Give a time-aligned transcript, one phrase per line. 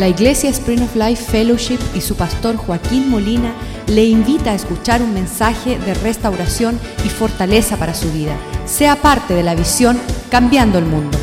[0.00, 3.52] La Iglesia Spring of Life Fellowship y su pastor Joaquín Molina
[3.86, 8.34] le invita a escuchar un mensaje de restauración y fortaleza para su vida.
[8.64, 10.00] Sea parte de la visión
[10.30, 11.18] Cambiando el Mundo.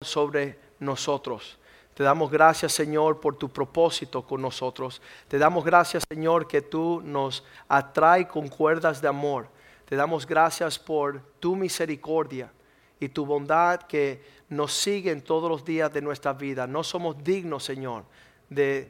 [0.00, 1.56] sobre nosotros.
[1.94, 5.00] Te damos gracias, Señor, por tu propósito con nosotros.
[5.28, 9.46] Te damos gracias, Señor, que tú nos atrae con cuerdas de amor.
[9.84, 12.50] Te damos gracias por tu misericordia
[13.00, 16.66] y tu bondad que nos siguen todos los días de nuestra vida.
[16.66, 18.04] No somos dignos, Señor,
[18.48, 18.88] de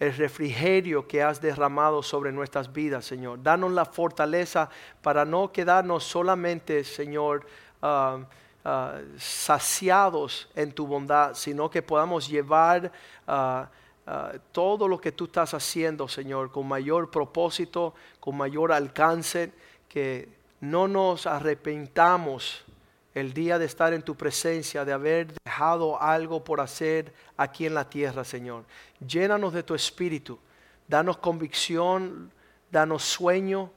[0.00, 3.42] el refrigerio que has derramado sobre nuestras vidas, Señor.
[3.42, 4.70] Danos la fortaleza
[5.02, 7.46] para no quedarnos solamente, Señor,
[7.82, 8.18] ah,
[8.64, 12.90] ah, saciados en tu bondad, sino que podamos llevar
[13.26, 13.68] ah,
[14.50, 19.52] todo lo que tú estás haciendo, Señor, con mayor propósito, con mayor alcance,
[19.88, 20.28] que
[20.60, 22.64] no nos arrepentamos
[23.14, 27.74] el día de estar en tu presencia, de haber dejado algo por hacer aquí en
[27.74, 28.64] la tierra, Señor.
[29.04, 30.38] Llénanos de tu espíritu,
[30.86, 32.30] danos convicción,
[32.70, 33.70] danos sueño,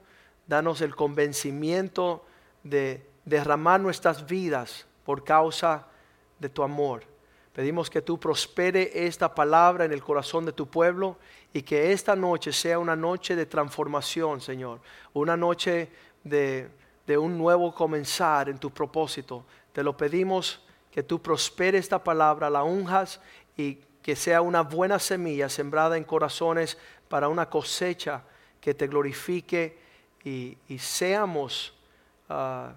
[0.47, 2.25] danos el convencimiento
[2.63, 5.87] de derramar nuestras vidas por causa
[6.39, 7.03] de tu amor.
[7.53, 11.17] Pedimos que tú prospere esta palabra en el corazón de tu pueblo
[11.53, 14.81] y que esta noche sea una noche de transformación, Señor.
[15.13, 15.89] Una noche
[16.23, 16.69] de
[17.05, 19.45] de un nuevo comenzar en tu propósito.
[19.71, 23.19] Te lo pedimos que tú prospere esta palabra, la unjas
[23.57, 28.23] y que sea una buena semilla sembrada en corazones para una cosecha
[28.59, 29.81] que te glorifique
[30.23, 31.73] y, seamos
[32.29, 32.73] ah,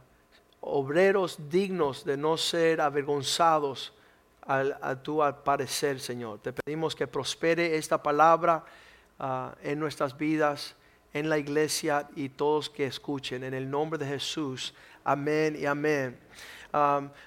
[0.61, 3.93] obreros dignos de no ser avergonzados
[4.49, 6.39] a tu aparecer, Señor.
[6.39, 8.65] Te pedimos que prospere esta palabra
[9.19, 10.77] ah, en nuestras vidas
[11.19, 13.45] en la iglesia y todos que escuchen.
[13.45, 14.75] En el nombre de Jesús.
[15.05, 16.19] Amén y amén.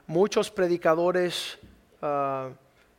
[0.05, 1.57] Muchos predicadores
[2.01, 2.51] uh,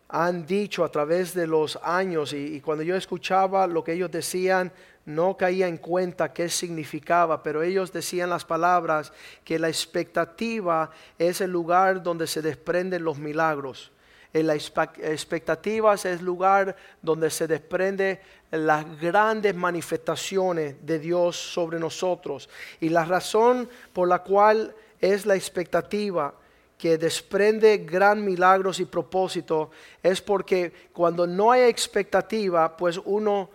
[0.08, 4.72] han dicho a través de los años y, cuando yo escuchaba lo que ellos decían,
[5.06, 9.12] no caía en cuenta qué significaba, pero ellos decían las palabras
[9.44, 13.92] que la expectativa es el lugar donde se desprenden los milagros.
[14.32, 21.78] En las expectativas es el lugar donde se desprende las grandes manifestaciones de Dios sobre
[21.78, 22.48] nosotros.
[22.80, 26.34] Y la razón por la cual es la expectativa
[26.76, 29.70] que desprende gran milagros y propósito
[30.02, 33.50] es porque cuando no hay expectativa, pues uno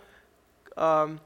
[0.77, 1.17] um,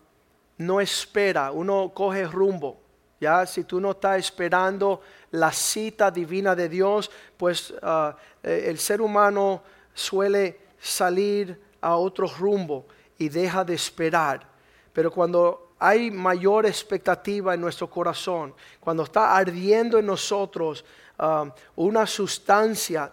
[0.57, 2.79] no espera, uno coge rumbo.
[3.19, 9.01] Ya, si tú no estás esperando la cita divina de Dios, pues uh, el ser
[9.01, 9.61] humano
[9.93, 12.85] suele salir a otro rumbo
[13.19, 14.47] y deja de esperar.
[14.91, 20.83] Pero cuando hay mayor expectativa en nuestro corazón, cuando está ardiendo en nosotros
[21.17, 23.11] um, una sustancia,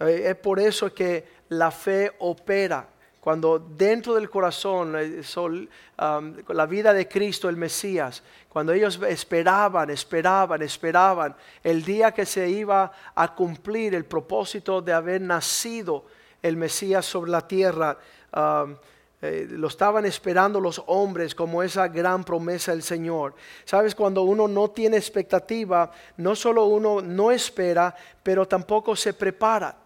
[0.00, 2.88] eh, es por eso que la fe opera.
[3.20, 9.88] Cuando dentro del corazón, eh, um, la vida de Cristo, el Mesías, cuando ellos esperaban,
[9.90, 16.04] esperaban, esperaban el día que se iba a cumplir el propósito de haber nacido
[16.42, 17.96] el Mesías sobre la tierra,
[18.34, 18.76] um,
[19.24, 23.36] eh, lo estaban esperando los hombres como esa gran promesa del Señor.
[23.64, 29.76] Sabes, cuando uno no tiene expectativa, no solo uno no espera, pero tampoco se prepara.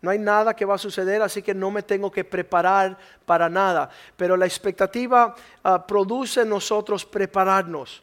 [0.00, 3.50] No hay nada que va a suceder, así que no me tengo que preparar para
[3.50, 3.90] nada.
[4.16, 5.34] Pero la expectativa
[5.64, 8.02] ah, produce en nosotros prepararnos.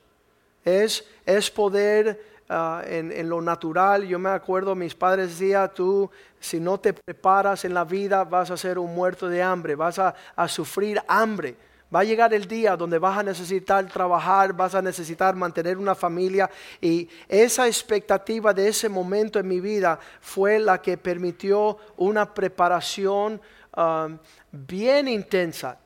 [0.64, 4.06] Es, es poder Ah, en, lo natural.
[4.06, 8.52] Yo me acuerdo, mis padres decían, tú si no te preparas en la vida vas
[8.52, 11.56] a ser un muerto de hambre, vas a, a sufrir hambre.
[11.94, 15.96] Va a llegar el día donde vas a necesitar trabajar, vas a necesitar mantener una
[15.96, 22.32] familia y esa expectativa de ese momento en mi vida fue la que permitió una
[22.32, 23.42] preparación
[23.74, 24.10] ah,
[24.52, 25.80] bien intensa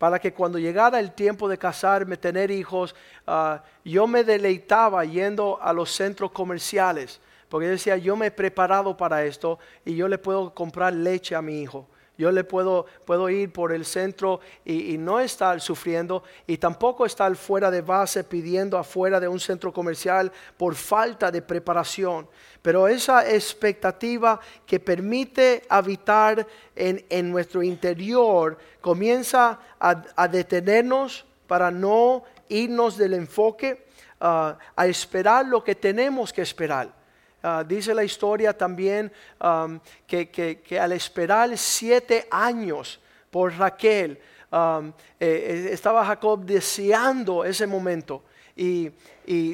[0.00, 2.94] para que cuando llegara el tiempo de casarme, tener hijos,
[3.26, 7.20] ah, yo me deleitaba yendo a los centros comerciales,
[7.50, 11.42] porque decía, yo me he preparado para esto y yo le puedo comprar leche a
[11.42, 11.86] mi hijo.
[12.20, 17.34] Yo le puedo, puedo ir por el centro y, no estar sufriendo y tampoco estar
[17.34, 22.28] fuera de base pidiendo afuera de un centro comercial por falta de preparación.
[22.60, 26.46] Pero esa expectativa que permite habitar
[26.76, 33.86] en, nuestro interior comienza a, detenernos para no irnos del enfoque,
[34.20, 36.99] ah, a esperar lo que tenemos que esperar.
[37.42, 39.10] Ah, dice la historia también
[39.40, 43.00] um, que, al esperar siete años
[43.30, 44.20] por Raquel,
[44.52, 48.24] eh, eh, estaba Jacob deseando ese momento.
[48.54, 48.90] y,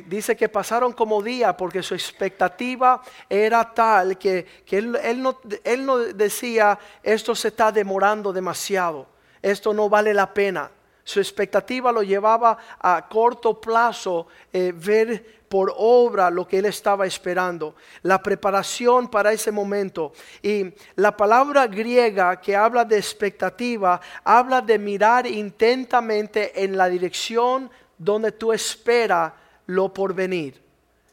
[0.08, 5.98] dice que pasaron como día porque su expectativa era tal que, él, no, él no
[5.98, 9.06] decía, esto se está demorando demasiado,
[9.42, 10.70] esto no vale la pena.
[11.06, 17.06] Su expectativa lo llevaba a corto plazo eh, ver por obra lo que él estaba
[17.06, 20.12] esperando, la preparación para ese momento.
[20.42, 27.70] Y la palabra griega que habla de expectativa, habla de mirar intentamente en la dirección
[27.96, 29.32] donde tú esperas
[29.66, 30.62] lo por venir.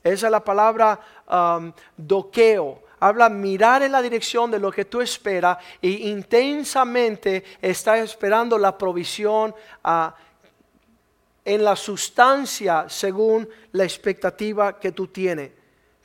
[0.04, 5.02] Esa es la palabra um, doqueo habla mirar en la dirección de lo que tú
[5.02, 9.54] esperas e intensamente estás esperando la provisión
[9.84, 10.16] ah,
[11.46, 15.50] en la sustancia según la expectativa que tú tienes.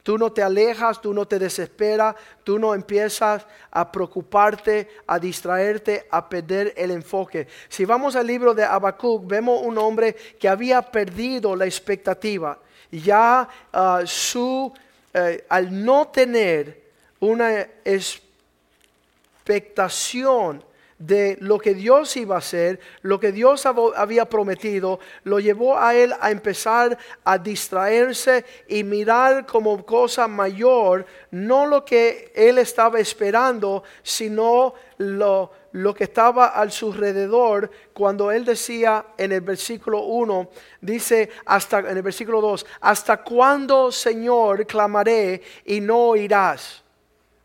[0.03, 6.07] Tú no te alejas, tú no te desesperas, tú no empiezas a preocuparte, a distraerte,
[6.11, 7.47] a perder el enfoque.
[7.69, 12.59] Si vamos al libro de Habacuc, vemos un hombre que había perdido la expectativa.
[12.91, 14.73] Ya ah, su,
[15.13, 16.89] eh, al no tener
[17.21, 20.65] una expectación
[20.99, 25.95] de lo que Dios iba a hacer, lo que Dios había prometido, lo llevó a
[25.95, 32.99] él a empezar a distraerse y mirar como cosa mayor, no lo que él estaba
[32.99, 37.71] esperando, sino lo, lo que estaba a su alrededor.
[37.93, 40.51] Cuando él decía en el versículo 1,
[40.81, 46.83] dice hasta en el versículo 2, hasta cuándo Señor clamaré y no oirás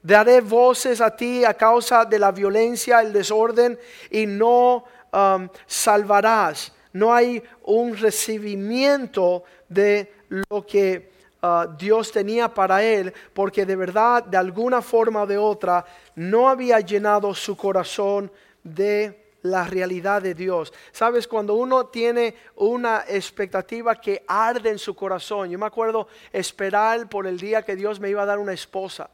[0.03, 3.79] Daré voces a ti a causa de la violencia, el desorden,
[4.11, 4.83] y no
[5.13, 6.73] um, salvarás.
[6.91, 11.09] No hay un recibimiento de lo que
[11.41, 15.85] uh, Dios tenía para él, porque de verdad, de alguna forma o de otra,
[16.15, 18.29] no había llenado su corazón
[18.61, 20.73] de la realidad de Dios.
[20.91, 27.07] Sabes, cuando uno tiene una expectativa que arde en su corazón, yo me acuerdo esperar
[27.07, 29.09] por el día que Dios me iba a dar una esposa.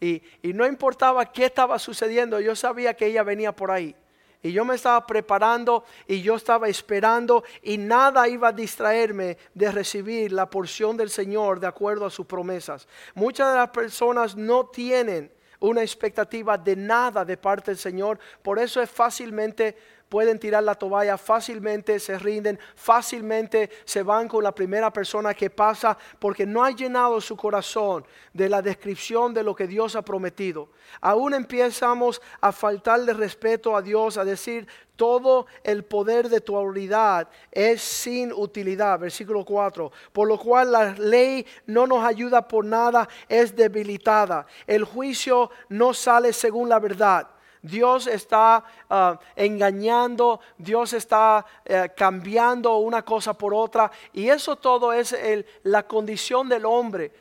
[0.00, 3.94] Y, no importaba qué estaba sucediendo, yo sabía que ella venía por ahí.
[4.42, 9.72] Y yo me estaba preparando y yo estaba esperando y nada iba a distraerme de
[9.72, 12.86] recibir la porción del Señor de acuerdo a sus promesas.
[13.14, 18.58] Muchas de las personas no tienen una expectativa de nada de parte del Señor, por
[18.58, 19.76] eso es fácilmente
[20.08, 25.50] pueden tirar la toalla fácilmente, se rinden, fácilmente se van con la primera persona que
[25.50, 30.02] pasa porque no ha llenado su corazón de la descripción de lo que Dios ha
[30.02, 30.68] prometido.
[31.00, 34.66] Aún empezamos a faltarle respeto a Dios, a decir,
[34.96, 38.98] todo el poder de tu autoridad es sin utilidad.
[38.98, 39.92] Versículo 4.
[40.12, 44.46] Por lo cual la ley no nos ayuda por nada, es debilitada.
[44.66, 47.28] El juicio no sale según la verdad.
[47.66, 53.90] Dios está ah, engañando, Dios está eh, cambiando una cosa por otra.
[54.12, 55.14] Y eso todo es
[55.62, 57.12] la condición del hombre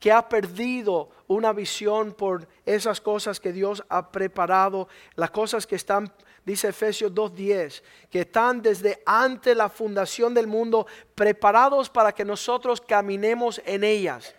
[0.00, 5.76] que ha perdido una visión por esas cosas que Dios ha preparado, las cosas que
[5.76, 6.12] están,
[6.44, 12.80] dice Efesios 2.10, que están desde antes la fundación del mundo preparados para que nosotros
[12.80, 14.34] caminemos en ellas.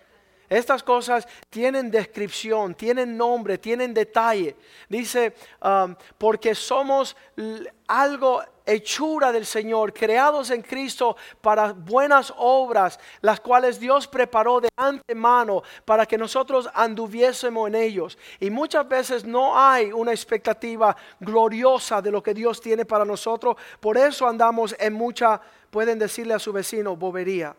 [0.49, 4.55] Estas cosas tienen descripción, tienen nombre, tienen detalle.
[4.87, 7.17] Dice, um, porque somos
[7.87, 14.69] algo hechura del Señor, creados en Cristo para buenas obras, las cuales Dios preparó de
[14.75, 18.17] antemano para que nosotros anduviésemos en ellos.
[18.39, 23.57] Y muchas veces no hay una expectativa gloriosa de lo que Dios tiene para nosotros.
[23.79, 27.55] Por eso andamos en mucha, pueden decirle a su vecino, bobería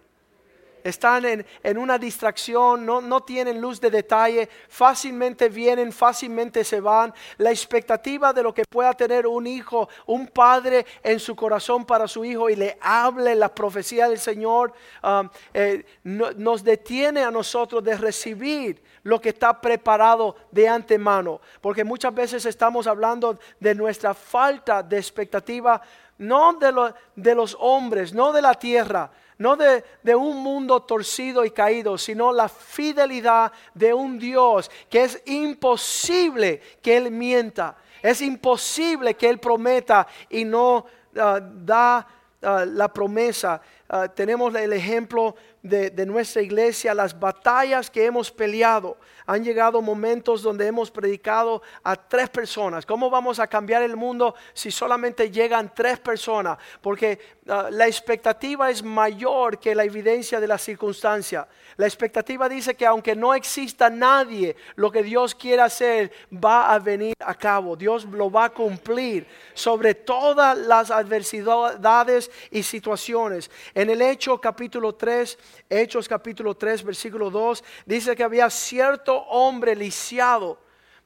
[0.85, 7.13] están en, una distracción, no, no, tienen luz de detalle, fácilmente vienen, fácilmente se van.
[7.39, 12.09] La expectativa de lo que pueda tener un hijo, un padre en su corazón para
[12.09, 17.83] su hijo y le hable la profecía del Señor, um, eh, nos detiene a nosotros
[17.83, 21.41] de recibir lo que está preparado de antemano.
[21.61, 25.81] Porque muchas veces estamos hablando de nuestra falta de expectativa,
[26.19, 31.51] no de, de los hombres, no de la tierra no de, un mundo torcido y
[31.51, 37.77] caído, sino la fidelidad de un Dios que es imposible que Él mienta.
[38.03, 42.07] Es imposible que Él prometa y no ah, da
[42.43, 43.61] ah, la promesa.
[43.89, 48.97] Ah, tenemos el ejemplo de, nuestra iglesia, las batallas que hemos peleado,
[49.27, 52.87] han llegado momentos donde hemos predicado a tres personas.
[52.87, 56.57] ¿Cómo vamos a cambiar el mundo si solamente llegan tres personas?
[56.81, 61.47] Porque ah, la expectativa es mayor que la evidencia de la circunstancia.
[61.77, 66.79] La expectativa dice que aunque no exista nadie, lo que Dios quiere hacer va a
[66.79, 67.77] venir a cabo.
[67.77, 73.51] Dios lo va a cumplir sobre todas las adversidades y situaciones.
[73.75, 75.39] En el Hecho capítulo 3,
[75.69, 80.59] Hechos capítulo 3, versículo 2, dice que había cierto hombre lisiado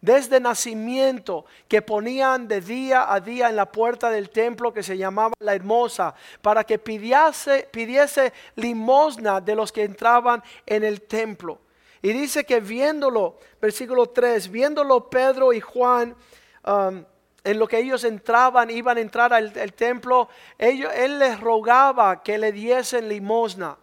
[0.02, 4.98] desde nacimiento que ponían de día a día en la puerta del templo que se
[4.98, 11.60] llamaba la hermosa para que pidiese, limosna de los que entraban en el templo.
[12.02, 16.16] Y dice que viéndolo, versículo 3, viéndolo Pedro y Juan,
[16.66, 17.04] um,
[17.44, 22.38] en lo que ellos entraban, iban a entrar al, templo, ellos, él les rogaba que
[22.38, 23.78] le diesen limosna.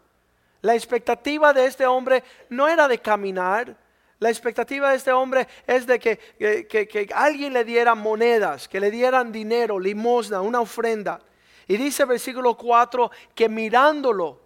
[0.61, 3.77] La expectativa de este hombre no era de caminar,
[4.19, 8.91] la expectativa de este hombre es de que, que, alguien le diera monedas, que le
[8.91, 11.21] dieran dinero, limosna, una ofrenda.
[11.67, 14.41] Y dice versículo 4 que mirándolo,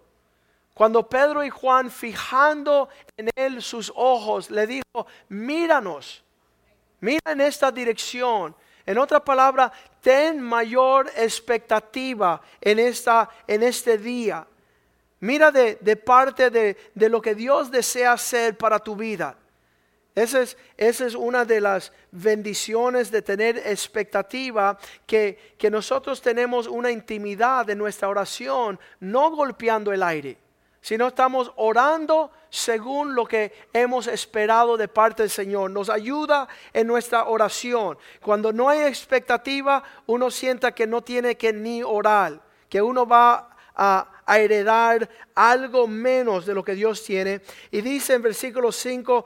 [0.74, 6.22] cuando Pedro y Juan fijando en él sus ojos, le dijo, míranos,
[7.00, 8.54] mira en esta dirección.
[8.86, 14.46] En otra palabra, ten mayor expectativa en, esta, en este día.
[15.24, 19.38] Mira de, de parte de, de lo que Dios desea hacer para tu vida.
[20.14, 24.76] Esa es, esa es, una de las bendiciones de tener expectativa,
[25.06, 30.36] que, que, nosotros tenemos una intimidad de nuestra oración, no golpeando el aire,
[30.82, 35.70] sino estamos orando según lo que hemos esperado de parte del Señor.
[35.70, 37.96] Nos ayuda en nuestra oración.
[38.20, 43.56] Cuando no hay expectativa, uno sienta que no tiene que ni orar, que uno va
[43.74, 47.42] a, heredar algo menos de lo que Dios tiene.
[47.70, 49.24] Y dice en versículo 5,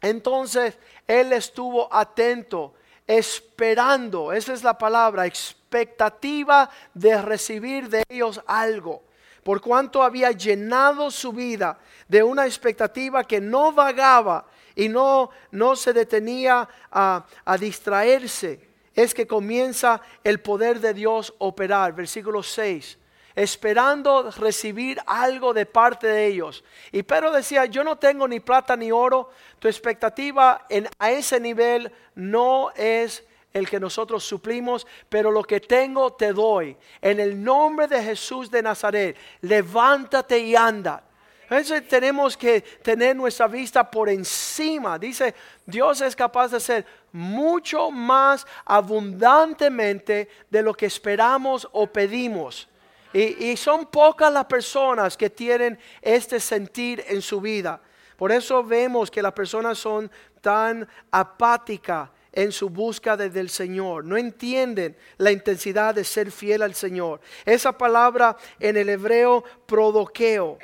[0.00, 2.74] entonces él estuvo atento,
[3.06, 9.02] esperando, esa es la palabra, expectativa de recibir de ellos algo.
[9.42, 11.78] Por cuanto había llenado su vida
[12.08, 19.14] de una expectativa que no vagaba y no, no se detenía a, a distraerse, es
[19.14, 21.94] que comienza el poder de Dios operar.
[21.94, 22.98] Versículo 6
[23.36, 26.64] esperando recibir algo de parte de ellos.
[26.90, 31.38] Y Pedro decía, yo no tengo ni plata ni oro, tu expectativa en, a ese
[31.38, 36.76] nivel no es el que nosotros suplimos, pero lo que tengo te doy.
[37.00, 41.02] En el nombre de Jesús de Nazaret, levántate y anda.
[41.42, 44.98] Entonces tenemos que tener nuestra vista por encima.
[44.98, 52.68] Dice, Dios es capaz de hacer mucho más abundantemente de lo que esperamos o pedimos.
[53.16, 57.80] Y, son pocas las personas que tienen este sentir en su vida.
[58.14, 60.10] Por eso vemos que las personas son
[60.42, 64.04] tan apáticas en su búsqueda del Señor.
[64.04, 67.22] No entienden la intensidad de ser fiel al Señor.
[67.46, 70.58] Esa palabra en el hebreo prodoqueo.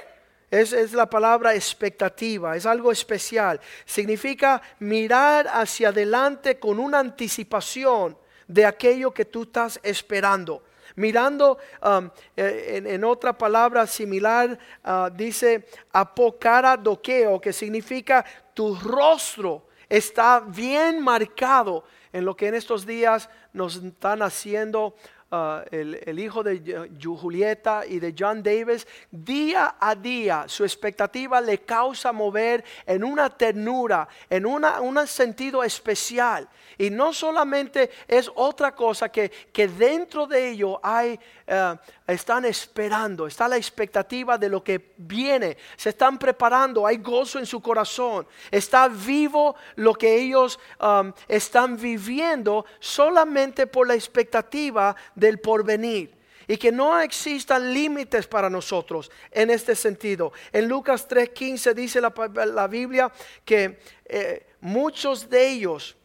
[0.50, 3.58] Es, es, la palabra expectativa, es algo especial.
[3.86, 10.62] Significa mirar hacia adelante con una anticipación de aquello que tú estás esperando.
[10.96, 19.66] Mirando um, eh, en, otra palabra similar, uh, dice apocara doqueo, que significa tu rostro
[19.92, 21.84] está bien marcado
[22.14, 24.94] en lo que en estos días nos están haciendo
[25.32, 31.58] uh, el, hijo de Julieta y de John Davis, día a día su expectativa le
[31.58, 36.48] causa mover en una ternura, en una, un sentido especial.
[36.78, 43.26] Y no solamente es otra cosa que, que dentro de ello hay, eh, están esperando,
[43.26, 48.26] está la expectativa de lo que viene, se están preparando, hay gozo en su corazón,
[48.50, 56.56] está vivo lo que ellos um, están viviendo solamente por la expectativa del porvenir y
[56.56, 60.32] que no existan límites para nosotros en este sentido.
[60.52, 63.12] En Lucas 3:15 dice la, Biblia
[63.44, 65.96] que eh, muchos de ellos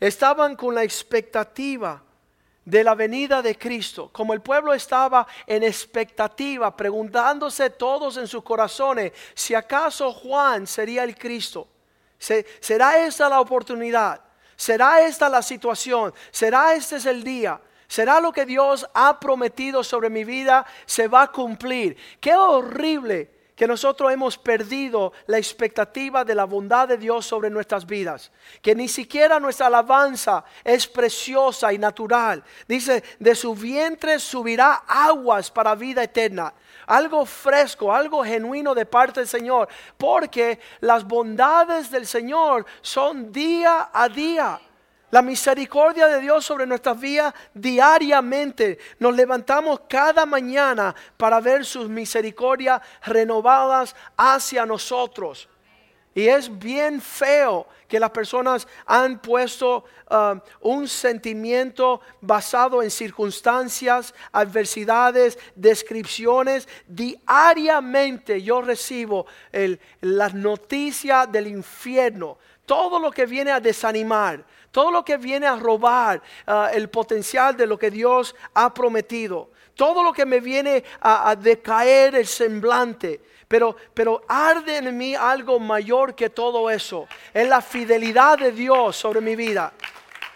[0.00, 2.02] estaban con la expectativa
[2.64, 8.42] de la venida de Cristo, como el pueblo estaba en expectativa, preguntándose todos en sus
[8.42, 11.66] corazones si acaso Juan sería el Cristo.
[12.18, 14.20] ¿Será esta la oportunidad?
[14.54, 16.12] ¿Será esta la situación?
[16.30, 17.60] ¿Será este es el día?
[17.88, 21.96] ¿Será lo que Dios ha prometido sobre mi vida se va a cumplir?
[22.20, 27.84] Qué horrible que nosotros hemos perdido la expectativa de la bondad de Dios sobre nuestras
[27.84, 32.42] vidas, que ni siquiera nuestra alabanza es preciosa y natural.
[32.66, 36.54] Dice, de su vientre subirá aguas para vida eterna.
[36.86, 43.90] algo fresco, algo genuino de parte del Señor, porque las bondades del Señor son día
[43.92, 44.58] a día.
[45.10, 48.78] La misericordia de Dios sobre nuestras vidas diariamente.
[48.98, 55.48] Nos levantamos cada mañana para ver sus misericordias renovadas hacia nosotros.
[56.12, 64.12] Y es bien feo que las personas han puesto um, un sentimiento basado en circunstancias,
[64.32, 66.68] adversidades, descripciones.
[66.88, 69.26] Diariamente yo recibo
[70.00, 75.56] las noticias del infierno, todo lo que viene a desanimar, todo lo que viene a
[75.56, 80.84] robar uh, el potencial de lo que Dios ha prometido, todo lo que me viene
[81.00, 87.08] a decaer el semblante pero, pero arde en mí algo mayor que todo eso.
[87.34, 89.72] Es la fidelidad de Dios sobre mi vida.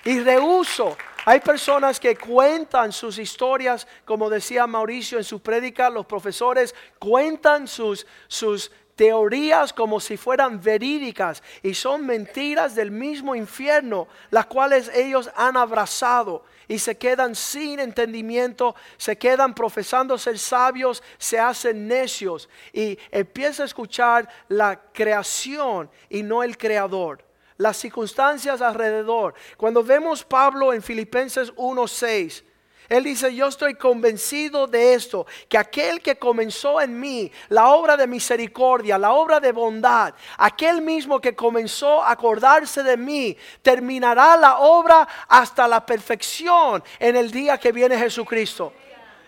[0.04, 0.96] Y rehuso.
[1.24, 7.68] Hay personas que cuentan sus historias, como decía Mauricio en su prédica, los profesores cuentan
[7.68, 14.90] sus, sus teorías como si fueran verídicas y son mentiras del mismo infierno, las cuales
[14.94, 21.88] ellos han abrazado y se quedan sin entendimiento, se quedan profesando ser sabios, se hacen
[21.88, 27.24] necios y empieza a escuchar la creación y no el creador.
[27.56, 29.34] Las circunstancias alrededor.
[29.56, 32.44] Cuando vemos Pablo en Filipenses 1:6,
[32.88, 37.96] él dice, yo estoy convencido de esto, que aquel que comenzó en mí la obra
[37.96, 44.36] de misericordia, la obra de bondad, aquel mismo que comenzó a acordarse de mí, terminará
[44.36, 48.72] la obra hasta la perfección en el día que viene Jesucristo.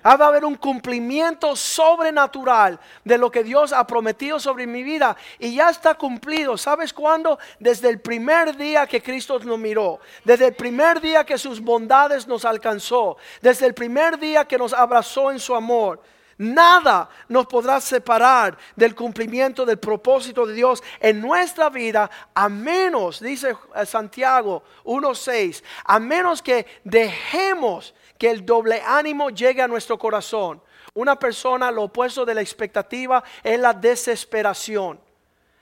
[0.09, 5.17] Ha de haber un cumplimiento sobrenatural de lo que Dios ha prometido sobre mi vida
[5.37, 6.57] y ya está cumplido.
[6.57, 7.41] ¿Sabes cuándo?
[7.59, 12.29] Desde el primer día que Cristo nos miró, desde el primer día que sus bondades
[12.29, 16.01] nos alcanzó, desde el primer día que nos abrazó en su amor.
[16.39, 23.21] Nada nos podrá separar del cumplimiento del propósito de Dios en nuestra vida, a menos,
[23.21, 30.61] dice Santiago 1.6, a menos que dejemos que el doble ánimo llegue a nuestro corazón.
[30.95, 34.99] Una persona, lo opuesto de la expectativa es la desesperación.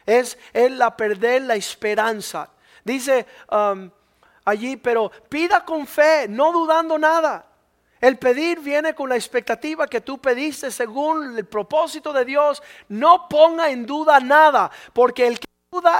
[0.07, 2.51] Es, el la perder la esperanza.
[2.85, 3.91] Dice um,
[4.45, 7.47] allí, pero pida con fe, no dudando nada.
[8.01, 12.63] El pedir viene con la expectativa que tú pediste según el propósito de Dios.
[12.89, 15.47] No ponga en duda nada, porque el que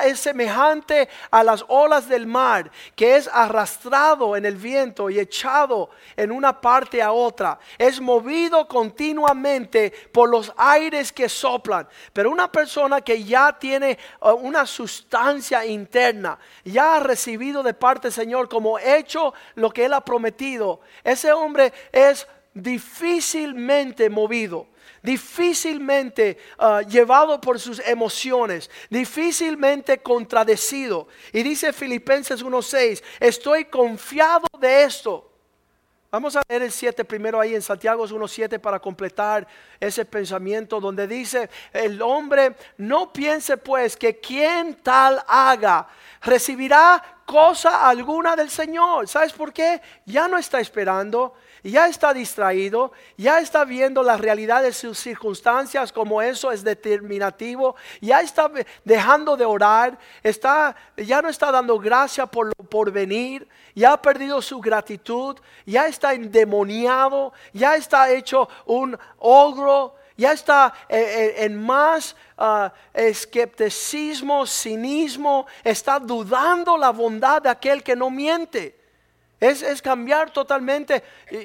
[0.05, 5.91] es semejante a las olas del mar, que es arrastrado en el viento y echado
[6.17, 7.59] en una parte a otra.
[7.79, 11.89] Es movido continuamente por los aires que soplan.
[12.13, 18.09] Pero una persona que ya tiene uh, una sustancia interna, ya ha recibido de parte
[18.09, 24.69] del Señor como hecho lo que Él ha prometido, ese hombre es difícilmente movido
[25.05, 31.07] difícilmente ah, llevado por sus emociones, difícilmente contradecido.
[31.31, 35.31] Y dice Filipenses 1.6, estoy confiado de esto.
[36.11, 39.47] Vamos a leer el 7 primero ahí en Santiago 1.7 para completar
[39.81, 45.89] ese pensamiento donde dice, el hombre no piense pues que quien tal haga
[46.23, 49.09] recibirá cosa alguna del Señor.
[49.09, 49.81] ¿Sabes por qué?
[50.07, 55.93] Ya no está esperando, ya está distraído, ya está viendo la realidad de sus circunstancias
[55.93, 58.51] como eso es determinativo, ya está
[58.85, 64.43] dejando de orar, está, ya no está dando gracia por por venir, ya ha perdido
[64.43, 71.61] su gratitud, ya está endemoniado, ya está hecho un ogro, ya está eh, eh, en
[71.61, 78.81] más uh, escepticismo, cinismo, está dudando la bondad de aquel que no miente.
[79.41, 81.03] Es, cambiar totalmente.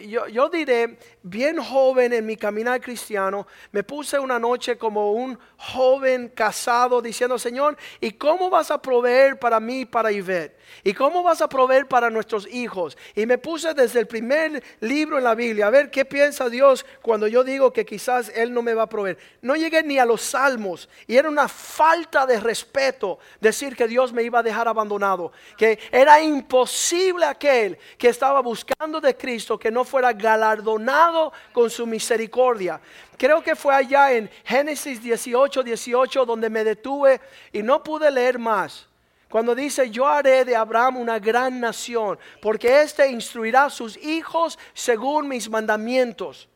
[0.08, 5.38] Yo, yo, diré, bien joven en mi caminar cristiano, me puse una noche como un
[5.58, 10.59] joven casado diciendo, Señor, ¿y cómo vas a proveer para mí, para Ivette?
[10.84, 12.98] ¿Y cómo vas a proveer para nuestros hijos?
[13.16, 16.86] Y me puse desde el primer libro en la Biblia a ver qué piensa Dios
[17.02, 19.18] cuando yo digo que quizás Él no me va a proveer.
[19.42, 24.14] No llegué ni a los salmos y era una falta de respeto decir que Dios
[24.14, 29.72] me iba a dejar abandonado, que era imposible aquel que estaba buscando de Cristo que
[29.72, 32.82] no fuera galardonado con su misericordia.
[33.18, 38.40] Creo que fue allá en Génesis 18, 18 donde me detuve y no pude leer
[38.40, 38.89] más.
[39.30, 44.58] Cuando dice, yo haré de Abraham una gran nación, porque éste instruirá a sus hijos
[44.74, 46.49] según mis mandamientos.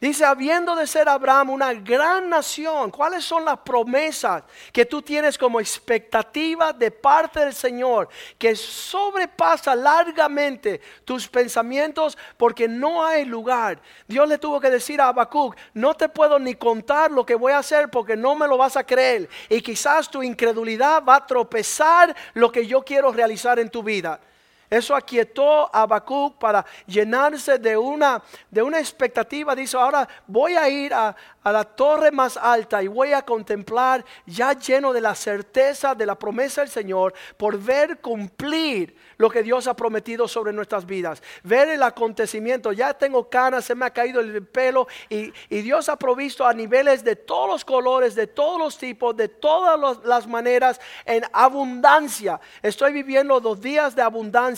[0.00, 5.36] Dice, habiendo de ser Abraham una gran nación, ¿cuáles son las promesas que tú tienes
[5.36, 8.08] como expectativa de parte del Señor
[8.38, 13.80] que sobrepasa largamente tus pensamientos porque no hay lugar?
[14.06, 17.52] Dios le tuvo que decir a Habacuc, no te puedo ni contar lo que voy
[17.52, 21.26] a hacer porque no me lo vas a creer y quizás tu incredulidad va a
[21.26, 24.20] tropezar lo que yo quiero realizar en tu vida.
[24.70, 29.54] Eso aquietó a Habacuc para llenarse de una, de una expectativa.
[29.54, 34.04] Dice, ahora voy a ir a, a la torre más alta y voy a contemplar
[34.26, 39.42] ya lleno de la certeza de la promesa del Señor por ver cumplir lo que
[39.42, 41.22] Dios ha prometido sobre nuestras vidas.
[41.42, 45.32] Ver el acontecimiento, ya tengo canas, se me ha caído el pelo y,
[45.68, 49.98] Dios ha provisto a niveles de todos los colores, de todos los tipos, de todas
[50.04, 52.40] las maneras en abundancia.
[52.62, 54.57] Estoy viviendo dos días de abundancia.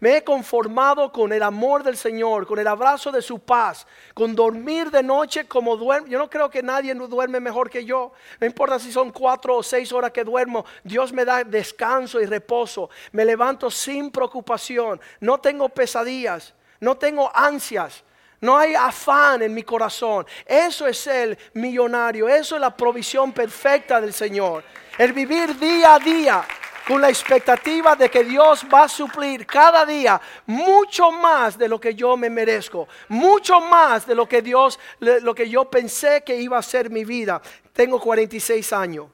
[0.00, 4.34] Me he conformado con el amor del Señor, con el abrazo de su paz, con
[4.34, 6.08] dormir de noche como duermo.
[6.08, 8.12] Yo no creo que nadie duerme mejor que yo.
[8.40, 10.64] No importa si son cuatro o seis horas que duermo.
[10.84, 12.90] Dios me da descanso y reposo.
[13.12, 15.00] Me levanto sin preocupación.
[15.20, 16.54] No tengo pesadillas.
[16.80, 18.04] No tengo ansias.
[18.40, 20.26] No hay afán en mi corazón.
[20.46, 22.28] Eso es el millonario.
[22.28, 24.62] Eso es la provisión perfecta del Señor.
[24.96, 26.44] El vivir día a día
[26.88, 31.78] con la expectativa de que Dios va a suplir cada día mucho más de lo
[31.78, 36.40] que yo me merezco, mucho más de lo que Dios, lo que yo pensé que
[36.40, 37.42] iba a ser mi vida.
[37.74, 39.06] Tengo 46 años.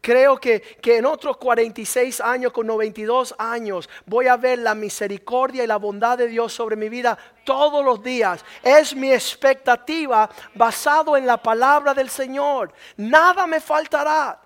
[0.00, 5.64] Creo que, que, en otros 46 años, con 92 años, voy a ver la misericordia
[5.64, 8.42] y la bondad de Dios sobre mi vida todos los días.
[8.62, 12.72] Es mi expectativa basado en la palabra del Señor.
[12.96, 14.43] Nada me faltará.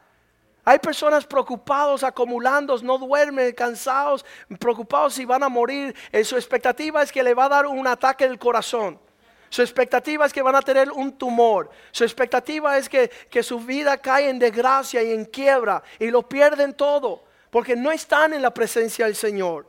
[0.69, 4.23] Hay personas preocupados, acumulando, no duermen, cansados,
[4.59, 5.97] preocupados si van a morir.
[6.13, 9.01] Eh, su expectativa es que le va a dar un ataque del corazón.
[9.49, 11.71] Su expectativa es que van a tener un tumor.
[11.91, 16.29] Su expectativa es que, que su vida cae en desgracia y en quiebra y lo
[16.29, 19.67] pierden todo porque no están en la presencia del Señor.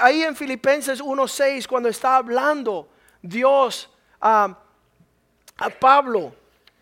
[0.00, 2.88] Ahí en Filipenses 1.6, cuando está hablando
[3.20, 4.56] Dios a,
[5.56, 6.32] a Pablo,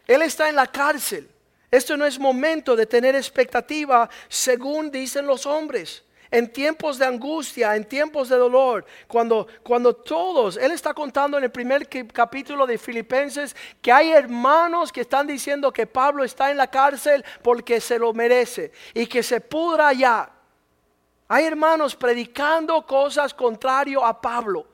[0.07, 1.32] él está en la cárcel.
[1.73, 6.05] Esto no es momento de tener expectativa según dicen los hombres.
[6.31, 11.45] En tiempos de angustia, en tiempos de dolor, cuando, cuando todos, Él está contando en
[11.45, 16.59] el primer capítulo de Filipenses que hay hermanos que están diciendo que Pablo está en
[16.59, 20.31] la cárcel porque se lo merece y que se pudra allá.
[21.29, 24.67] Hay hermanos predicando cosas contrario a Pablo.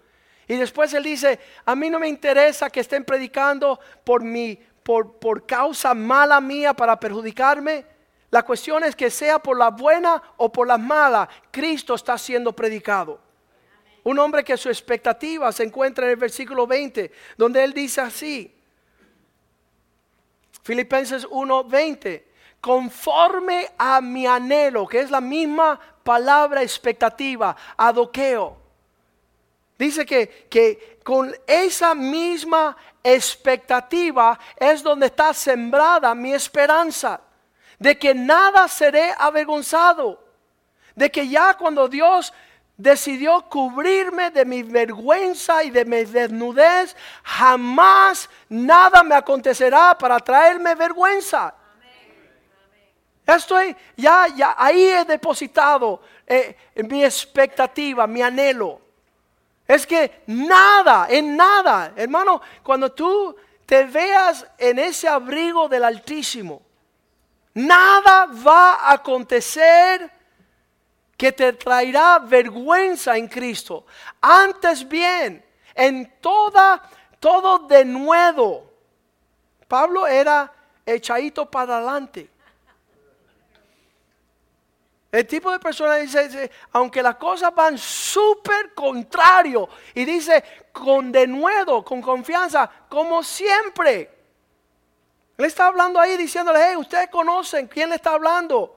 [0.49, 4.59] Y después él dice, a mí no me interesa que estén predicando por mi
[4.89, 7.85] por, causa mala mía para perjudicarme.
[8.31, 12.55] La cuestión es que sea por la buena o por la mala, Cristo está siendo
[12.55, 13.21] predicado.
[14.05, 18.55] Un hombre que su expectativa se encuentra en el versículo 20, donde él dice así,
[20.63, 22.25] Filipenses 1:20,
[22.59, 28.68] conforme a mi anhelo, que es la misma palabra expectativa, adoqueo.
[29.79, 37.21] Dice que, que con esa misma expectativa es donde está sembrada mi esperanza
[37.79, 40.23] de que nada seré avergonzado,
[40.95, 42.33] de que ya cuando Dios
[42.77, 50.75] decidió cubrirme de mi vergüenza y de mi desnudez, jamás nada me acontecerá para traerme
[50.75, 51.55] vergüenza.
[53.27, 56.57] Estoy ya, ya ahí he depositado eh,
[56.89, 58.88] mi expectativa, mi anhelo.
[59.69, 66.63] Es que nada, en nada, hermano, cuando tú te veas en ese abrigo del Altísimo,
[67.53, 70.11] nada va a acontecer
[71.19, 73.85] que te traerá vergüenza en Cristo.
[74.23, 76.83] Antes bien, en toda,
[77.21, 78.73] todo de nuevo.
[79.67, 80.51] Pablo era
[80.87, 82.31] echadito para adelante.
[85.11, 91.83] El tipo de persona dice, aunque las cosas van súper contrario, y dice con denuedo,
[91.83, 94.11] con confianza, como siempre.
[95.39, 98.75] Él está hablando ahí diciéndole, hey, ustedes conocen quién le está hablando.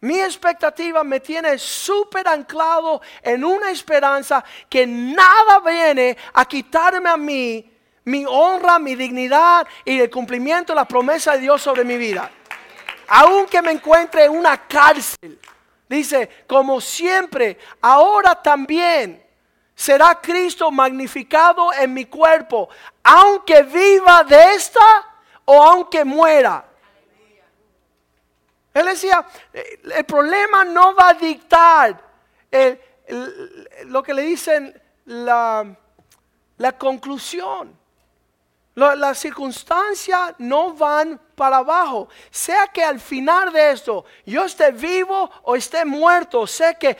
[0.00, 7.16] Mi expectativa me tiene súper anclado en una esperanza que nada viene a quitarme a
[7.16, 7.68] mí
[8.04, 12.30] mi honra, mi dignidad y el cumplimiento de la promesa de Dios sobre mi vida
[13.08, 15.38] aunque me encuentre en una cárcel,
[15.88, 19.24] dice, como siempre, ahora también
[19.74, 22.68] será Cristo magnificado en mi cuerpo,
[23.02, 24.80] aunque viva de esta
[25.44, 26.64] o aunque muera.
[28.74, 32.00] Él decía, el problema no va a dictar
[33.84, 35.64] lo que le dicen la,
[36.58, 37.76] la conclusión.
[38.78, 42.08] Las circunstancias no van para abajo.
[42.30, 46.96] Sea que al final de esto yo esté vivo o esté muerto, sé que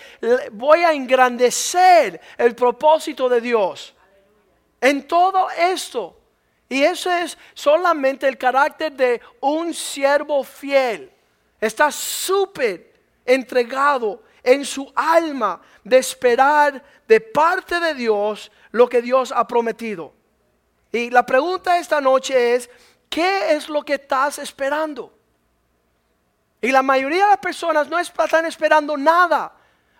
[0.50, 3.94] voy a engrandecer el propósito de Dios.
[4.80, 6.16] En todo esto.
[6.68, 11.12] Y eso es solamente el carácter de un siervo fiel.
[11.60, 12.92] Está súper
[13.24, 20.17] entregado en su alma de esperar de parte de Dios lo que Dios ha prometido.
[20.92, 22.70] Y la pregunta esta noche es,
[23.09, 25.12] ¿qué es lo que estás esperando?
[26.61, 29.53] Y la mayoría de las personas no están esperando nada.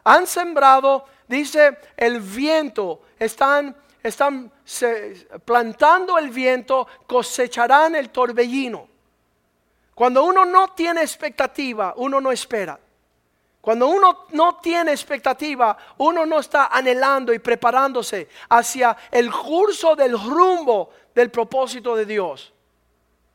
[0.05, 4.51] Han sembrado, dice el viento, están, están
[5.45, 8.89] plantando el viento, cosecharán el torbellino.
[9.95, 12.79] Cuando uno no tiene expectativa, uno no espera.
[13.69, 20.19] Cuando uno no tiene expectativa, uno no está anhelando y preparándose hacia el curso del
[20.19, 22.51] rumbo del propósito de Dios.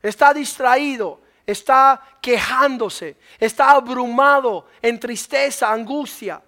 [0.02, 6.42] Está distraído, está quejándose, está abrumado en tristeza, angustia.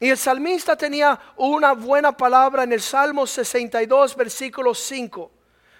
[0.00, 5.30] Y el salmista tenía una buena palabra en el Salmo 62, versículo 5,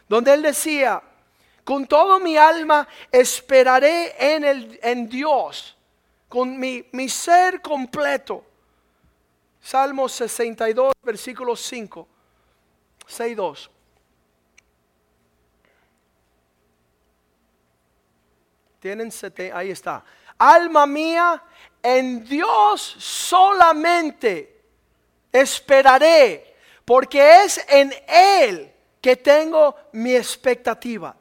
[0.07, 1.03] donde él decía,
[1.65, 5.75] con todo mi alma esperaré en, el, en Dios
[6.29, 8.45] con mi, mi ser completo.
[9.61, 12.09] Salmo 62, versículo 5.
[13.07, 13.71] 6, 2.
[18.81, 20.05] Tienen sete, ahí está.
[20.39, 21.43] Alma mía,
[21.83, 24.63] en Dios solamente
[25.33, 31.17] esperaré, porque es en Él que tengo mi expectativa.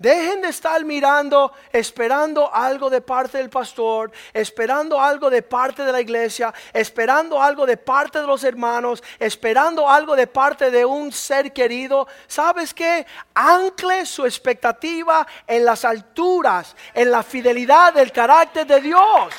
[0.00, 5.92] Dejen de estar mirando, esperando algo de parte del pastor, esperando algo de parte de
[5.92, 11.12] la iglesia, esperando algo de parte de los hermanos, esperando algo de parte de un
[11.12, 12.08] ser querido.
[12.26, 13.06] ¿Sabes qué?
[13.34, 19.34] Ancle su expectativa en las alturas, en la fidelidad del carácter de Dios.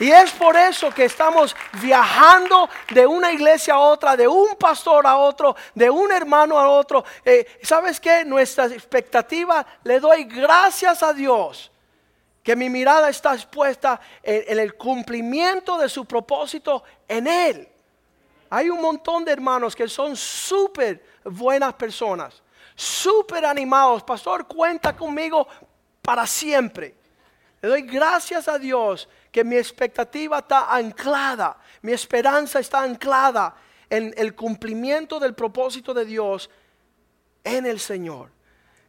[0.00, 5.06] Y es por eso que estamos viajando de una iglesia a otra, de un pastor
[5.06, 7.04] a otro, de un hermano a otro.
[7.24, 8.24] Eh, ¿Sabes qué?
[8.24, 11.70] Nuestra expectativa, le doy gracias a Dios
[12.42, 17.68] que mi mirada está expuesta en, en el cumplimiento de su propósito en Él.
[18.50, 22.42] Hay un montón de hermanos que son súper buenas personas,
[22.74, 24.02] súper animados.
[24.02, 25.46] Pastor, cuenta conmigo
[26.02, 26.94] para siempre.
[27.62, 33.52] Le doy gracias a Dios que mi expectativa está anclada, mi esperanza está anclada
[33.90, 36.48] en el cumplimiento del propósito de Dios
[37.42, 38.30] en el Señor.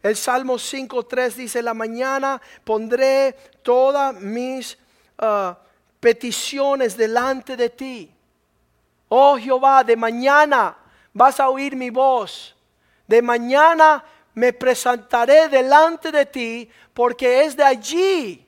[0.04, 3.32] El Salmo 5.3 dice, la mañana pondré
[3.64, 4.78] todas mis
[5.18, 5.58] ah,
[5.98, 8.14] peticiones delante de ti.
[9.08, 10.76] Oh Jehová, de mañana
[11.12, 12.54] vas a oír mi voz.
[13.08, 18.45] De mañana me presentaré delante de ti porque es de allí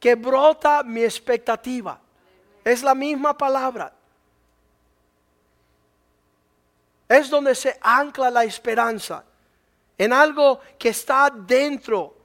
[0.00, 2.00] que brota mi expectativa.
[2.64, 3.92] Es la misma palabra.
[7.06, 9.24] Es donde se ancla la esperanza.
[9.98, 12.16] En algo que está dentro.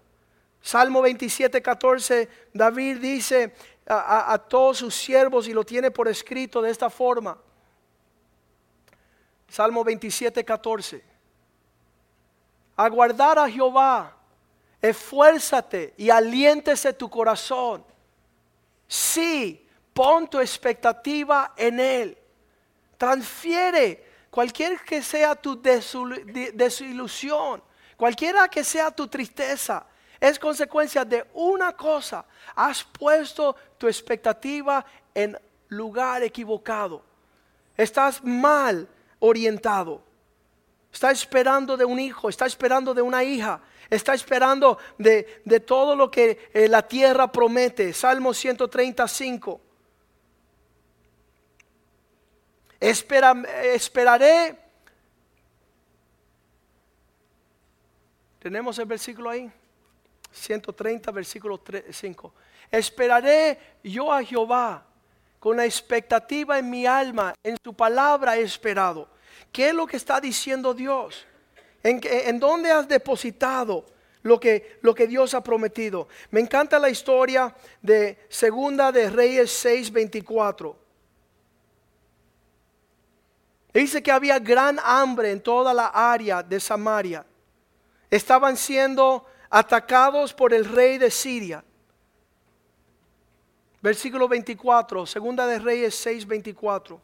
[0.61, 3.53] Salmo 27, 14, David dice
[3.85, 7.37] a, a todos sus siervos y lo tiene por escrito de esta forma.
[9.49, 11.03] Salmo 27, 14.
[12.77, 14.15] Aguardar a Jehová
[14.89, 17.83] esfuérzate y aliéntese tu corazón.
[18.87, 22.17] Sí, pon tu expectativa en Él.
[22.97, 27.63] Transfiere cualquier que sea tu desilusión,
[27.97, 29.85] cualquiera que sea tu tristeza,
[30.19, 32.25] es consecuencia de una cosa.
[32.55, 35.37] Has puesto tu expectativa en
[35.69, 37.03] lugar equivocado.
[37.77, 38.87] Estás mal
[39.19, 40.01] orientado.
[40.91, 45.23] Estás esperando de un hijo, estás esperando de una hija, Está esperando de,
[45.65, 47.93] todo lo que eh, la tierra promete.
[47.93, 49.61] Salmo 135.
[52.79, 54.57] Espera, esperaré.
[58.39, 59.51] Tenemos el versículo ahí.
[60.31, 62.33] 130, versículo 5.
[62.69, 64.85] Esperaré yo a Jehová
[65.39, 69.07] con la expectativa en mi alma, en su palabra he esperado.
[69.51, 71.25] ¿Qué es lo que está diciendo Dios?
[71.87, 73.85] ¿En, dónde has depositado
[74.23, 76.07] lo que, lo que Dios ha prometido?
[76.31, 80.75] Me encanta la historia de Segunda de Reyes 6:24.
[83.71, 87.23] Dice que había gran hambre en toda la área de Samaria.
[88.09, 91.63] Estaban siendo atacados por el rey de Siria.
[93.79, 96.99] Versículo 24, segunda de Reyes 6:24.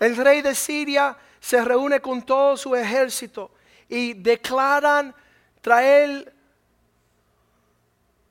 [0.00, 3.50] El rey de Siria se reúne con todo su ejército
[3.88, 5.14] y declaran
[5.60, 6.34] traer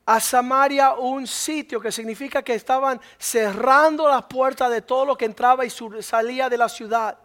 [0.06, 5.26] a Samaria un sitio que significa que estaban cerrando las puertas de todo lo que
[5.26, 7.18] entraba y salía de la ciudad.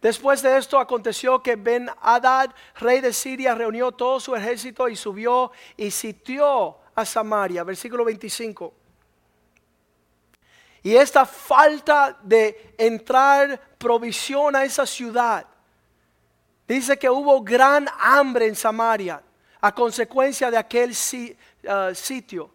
[0.00, 4.96] Después de esto aconteció que Ben Hadad, rey de Siria, reunió todo su ejército y
[4.96, 7.64] subió y sitió a Samaria.
[7.64, 8.81] Versículo 25.
[10.82, 15.46] Y esta falta de entrar provisión a esa ciudad,
[16.66, 19.22] dice que hubo gran hambre en Samaria
[19.60, 20.94] a consecuencia de aquel
[21.62, 22.50] Uh, sitio.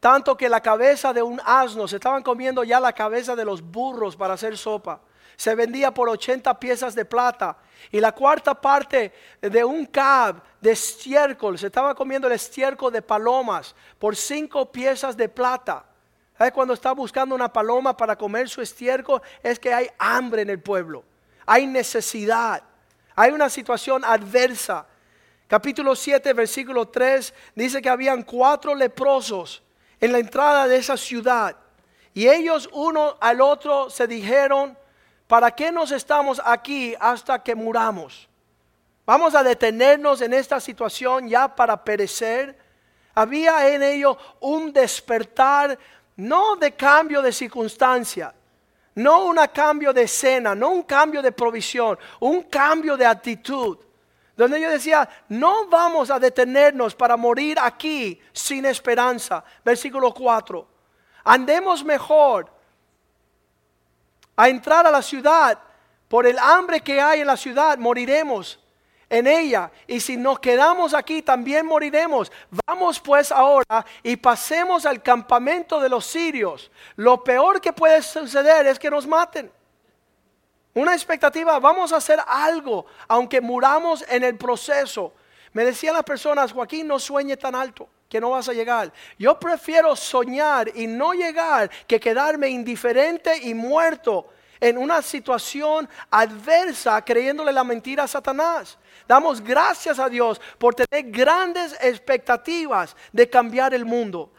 [0.00, 3.60] Tanto que la cabeza de un asno, se estaban comiendo ya la cabeza de los
[3.60, 5.02] burros para hacer sopa.
[5.36, 7.58] Se vendía por 80 piezas de plata.
[7.90, 13.02] Y la cuarta parte de un cab de estiércol, se estaba comiendo el estiércol de
[13.02, 15.84] palomas por cinco piezas de plata.
[16.52, 20.60] Cuando está buscando una paloma para comer su estiércol, es que hay hambre en el
[20.60, 21.04] pueblo.
[21.44, 22.62] Hay necesidad.
[23.16, 24.86] Hay una situación adversa
[25.48, 29.62] capítulo 7, versículo 3, dice que habían cuatro leprosos
[29.98, 31.56] en la entrada de esa ciudad.
[32.14, 34.76] Y ellos uno al otro se dijeron,
[35.26, 38.28] ¿para qué nos estamos aquí hasta que muramos?
[39.06, 42.58] Vamos a detenernos en esta situación ya para perecer.
[43.14, 45.78] Había en ellos un despertar,
[46.18, 48.32] no de cambio de circunstancia,
[48.94, 53.78] no un cambio de escena, no un cambio de provisión, un cambio de actitud
[54.38, 59.42] donde yo decía, no vamos a detenernos para morir aquí sin esperanza.
[59.64, 60.64] Versículo 4.
[61.24, 62.48] Andemos mejor
[64.36, 65.58] a entrar a la ciudad.
[66.06, 68.60] Por el hambre que hay en la ciudad, moriremos
[69.10, 69.70] en ella.
[69.86, 72.30] Y si nos quedamos aquí, también moriremos.
[72.66, 76.70] Vamos pues ahora y pasemos al campamento de los sirios.
[76.96, 79.50] Lo peor que puede suceder es que nos maten.
[80.74, 85.12] Una expectativa, vamos a hacer algo, aunque muramos en el proceso.
[85.52, 88.92] Me decían las personas, Joaquín, no sueñe tan alto, que no vas a llegar.
[89.18, 94.28] Yo prefiero soñar y no llegar que quedarme indiferente y muerto
[94.60, 98.78] en una situación adversa creyéndole la mentira a Satanás.
[99.08, 104.30] Damos gracias a Dios por tener grandes expectativas de cambiar el mundo.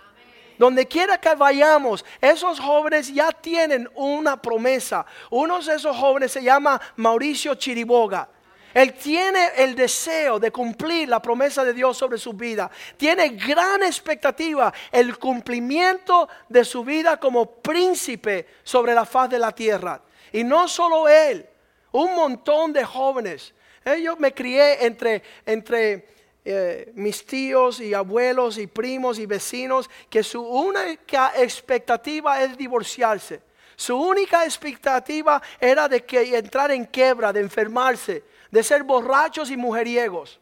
[0.60, 5.06] Donde quiera que vayamos, esos jóvenes ya tienen una promesa.
[5.32, 8.30] Uno de esos jóvenes se llama Mauricio Chiriboga.
[8.72, 12.70] Él tiene el deseo de cumplir la promesa de Dios sobre su vida.
[12.96, 19.52] Tiene gran expectativa el cumplimiento de su vida como príncipe sobre la faz de la
[19.52, 20.00] tierra.
[20.32, 21.50] Y no solo él,
[21.92, 23.56] un montón de jóvenes.
[23.86, 26.08] Eh, yo me crié entre, entre
[26.46, 33.42] eh, mis tíos y abuelos y primos y vecinos que su única expectativa es divorciarse.
[33.76, 39.58] Su única expectativa era de que entrar en quebra, de enfermarse, de ser borrachos y
[39.58, 40.40] mujeriegos.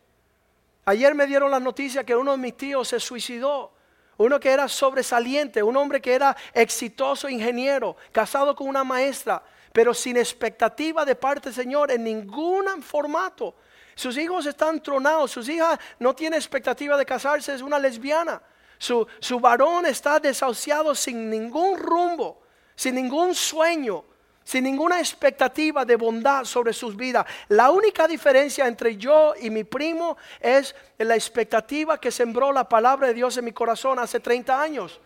[0.85, 3.73] Ayer me dieron la noticia que uno de mis tíos se suicidó.
[4.17, 9.43] Uno que era sobresaliente, un hombre que era exitoso ingeniero, casado con una maestra,
[9.77, 13.53] pero sin expectativa de parte del Señor en ningún formato.
[13.93, 18.41] Sus hijos están tronados, sus hijas no tienen expectativa de casarse, es una lesbiana.
[18.79, 22.41] Su, su varón está desahuciado sin ningún rumbo,
[22.75, 24.03] sin ningún sueño,
[24.43, 27.27] sin ninguna expectativa de bondad sobre sus vidas.
[27.47, 33.09] La única diferencia entre yo y mi primo es la expectativa que sembró la palabra
[33.09, 34.99] de Dios en mi corazón hace 30 años,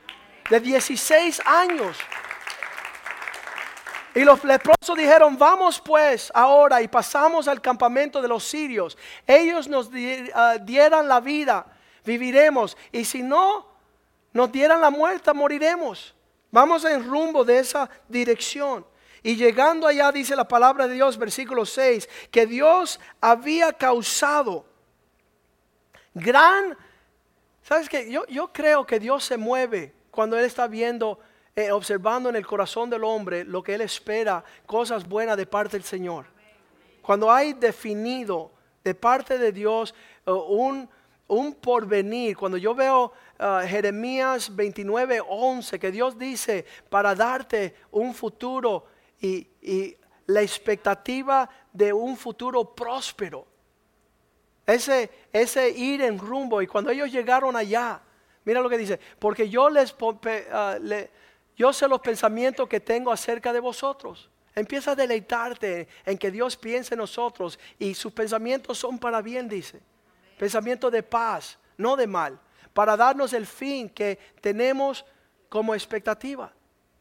[0.49, 1.97] de 16 años.
[4.13, 8.97] Y los leprosos dijeron, vamos pues ahora y pasamos al campamento de los sirios.
[9.25, 9.89] Ellos nos
[10.33, 11.65] ah, dieran la vida,
[12.03, 12.75] viviremos.
[12.91, 13.67] Y si no
[14.33, 16.13] nos dieran la muerte, moriremos.
[16.51, 18.85] Vamos en rumbo de esa dirección.
[19.23, 24.65] Y llegando allá dice la palabra de Dios, versículo 6, que Dios había causado
[26.13, 26.77] gran...
[27.63, 28.11] ¿Sabes qué?
[28.11, 31.19] Yo, yo creo que Dios se mueve cuando Él está viendo
[31.55, 35.77] eh, observando en el corazón del hombre lo que él espera, cosas buenas de parte
[35.77, 36.25] del Señor.
[37.01, 38.51] Cuando hay definido
[38.83, 39.93] de parte de Dios
[40.25, 40.89] eh, un,
[41.27, 48.13] un porvenir, cuando yo veo uh, Jeremías 29, 11, que Dios dice para darte un
[48.13, 48.85] futuro
[49.19, 53.45] y, y la expectativa de un futuro próspero.
[54.65, 56.61] Ese, ese ir en rumbo.
[56.61, 58.01] Y cuando ellos llegaron allá,
[58.45, 60.79] mira lo que dice, porque yo les, uh,
[61.61, 64.31] yo sé los pensamientos que tengo acerca de vosotros.
[64.55, 69.47] Empieza a deleitarte en que Dios piense en nosotros y sus pensamientos son para bien,
[69.47, 69.79] dice.
[70.39, 72.39] Pensamientos de paz, no de mal,
[72.73, 75.05] para darnos el fin que tenemos
[75.49, 76.51] como expectativa.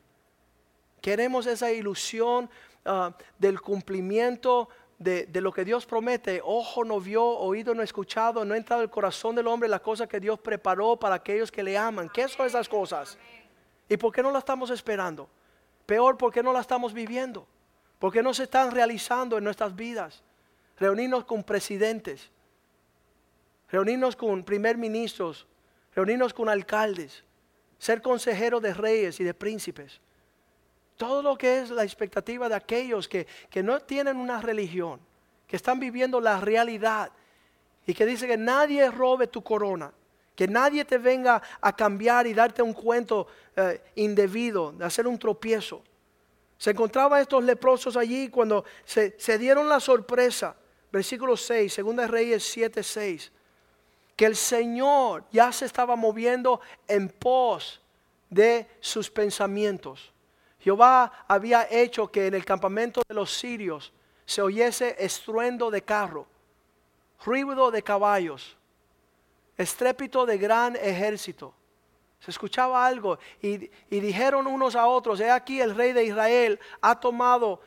[1.02, 2.50] Queremos esa ilusión
[2.84, 6.42] ah, del cumplimiento de, de, lo que Dios promete.
[6.44, 10.08] Ojo no vio, oído no escuchado, no ha entrado el corazón del hombre las cosas
[10.08, 12.10] que Dios preparó para aquellos que le aman.
[12.10, 13.20] ¿Qué son esas cosas?
[13.90, 15.30] ¿Y por qué no las estamos esperando?
[15.86, 17.48] Peor, ¿por qué no las estamos viviendo?
[18.00, 20.24] Porque no se están realizando en nuestras vidas.
[20.78, 22.32] Reunirnos con presidentes,
[23.70, 25.46] reunirnos con primer ministros,
[25.96, 27.24] reunirnos con alcaldes,
[27.78, 30.02] ser consejeros de reyes y de príncipes.
[30.98, 35.00] Todo lo que es la expectativa de aquellos que, que no tienen una religión,
[35.48, 37.12] que están viviendo la realidad
[37.86, 39.92] y que dice que nadie robe tu corona,
[40.36, 45.18] que nadie te venga a cambiar y darte un cuento eh, indebido, de hacer un
[45.18, 45.84] tropiezo.
[46.58, 50.56] Se encontraban estos leprosos allí cuando se, dieron la sorpresa,
[50.92, 53.32] versículo 6, segunda Reyes 7, 6,
[54.16, 57.82] que el Señor ya se estaba moviendo en pos
[58.30, 60.12] de sus pensamientos.
[60.60, 63.92] Jehová había hecho que en el campamento de los sirios
[64.26, 66.26] se oyese estruendo de carro,
[67.26, 68.56] ruido de caballos,
[69.58, 71.54] estrépito de gran ejército.
[72.20, 76.98] Se escuchaba algo y, dijeron unos a otros, he aquí el rey de Israel ha
[76.98, 77.60] tomado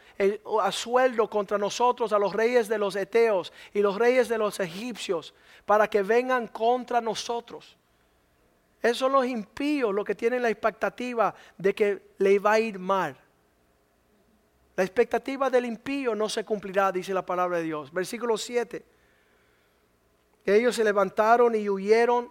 [0.62, 4.58] a sueldo contra nosotros a los reyes de los Eteos y los reyes de los
[4.58, 5.34] egipcios
[5.66, 7.76] para que vengan contra nosotros.
[8.80, 12.78] Esos son los impíos los que tienen la expectativa de que le va a ir
[12.78, 13.14] mal.
[14.74, 17.92] La expectativa del impío no se cumplirá, dice la palabra de Dios.
[17.92, 18.95] Versículo 7.
[20.46, 22.30] Ellos se levantaron y huyeron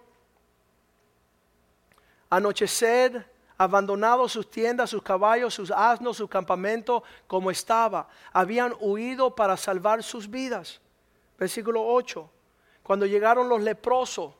[2.30, 8.08] anochecer, abandonado sus tiendas, sus caballos, sus asnos, su campamento como estaba.
[8.32, 10.80] Habían huido para salvar sus vidas.
[11.38, 12.30] Versículo 8.
[12.82, 14.34] Cuando llegaron los leprosos,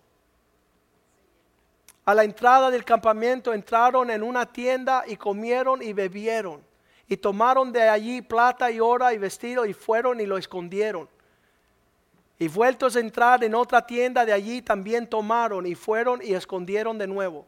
[2.07, 6.65] a la entrada del campamento entraron en una tienda y comieron y bebieron.
[7.09, 11.09] Y tomaron de allí plata y oro y vestido y fueron y lo escondieron.
[12.39, 16.99] Y vueltos a entrar en otra tienda de allí también tomaron y fueron y escondieron
[16.99, 17.47] de nuevo.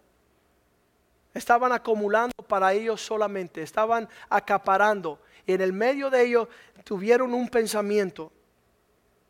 [1.35, 5.21] Estaban acumulando para ellos solamente, estaban acaparando.
[5.47, 6.49] Y en el medio de ellos
[6.85, 8.33] tuvieron un pensamiento.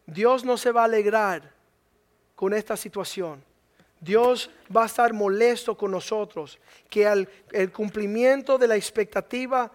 [0.07, 1.53] Dios no se va a alegrar
[2.35, 3.45] con esta situación.
[4.01, 9.73] Dios va a estar molesto con nosotros, que al el cumplimiento de la expectativa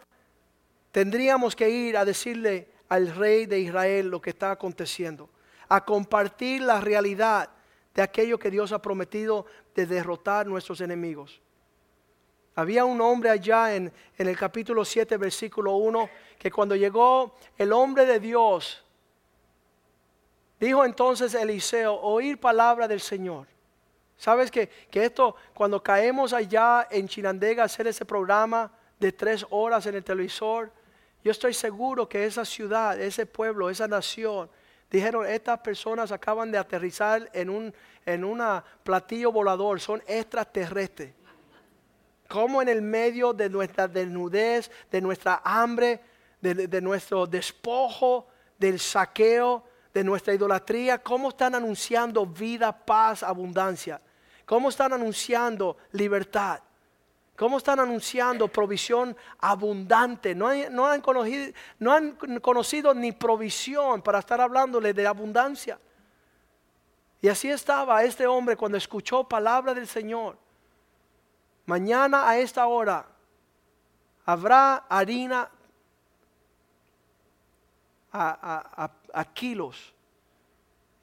[0.92, 5.30] tendríamos que ir a decirle al rey de Israel lo que está aconteciendo,
[5.74, 7.50] a compartir la realidad
[7.96, 11.42] de aquello que Dios ha prometido de derrotar nuestros enemigos.
[12.54, 16.08] Había un hombre allá en, el capítulo 7, versículo 1,
[16.38, 18.86] que cuando llegó el hombre de Dios,
[20.60, 23.48] dijo entonces Eliseo, oír palabra del Señor.
[24.16, 29.44] ¿Sabes que, que esto, cuando caemos allá en Chinandega a hacer ese programa de tres
[29.50, 30.72] horas en el televisor,
[31.24, 34.52] yo estoy seguro que esa ciudad, ese pueblo, esa nación,
[34.94, 37.74] dijeron, estas personas acaban de aterrizar en un
[38.06, 41.14] en una platillo volador, son extraterrestres.
[42.28, 46.02] Como en el medio de nuestra desnudez, de nuestra hambre,
[46.41, 48.28] de, nuestro despojo,
[48.58, 49.64] del saqueo,
[49.94, 54.02] de nuestra idolatría, cómo están anunciando vida, paz, abundancia,
[54.46, 56.60] cómo están anunciando libertad,
[57.36, 60.36] cómo están anunciando provisión abundante.
[60.36, 60.48] No,
[60.86, 61.02] han
[62.42, 65.80] conocido ni provisión para estar hablándole de abundancia.
[67.22, 70.38] Y así estaba este hombre cuando escuchó palabra del Señor.
[71.66, 73.06] Mañana a esta hora
[74.26, 75.50] habrá harina
[78.12, 79.94] a, kilos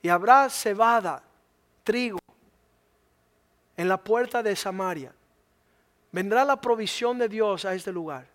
[0.03, 1.23] y habrá cebada,
[1.83, 2.19] trigo
[3.77, 5.13] en la puerta de Samaria.
[6.13, 8.27] Vendrá la provisión de Dios a este lugar.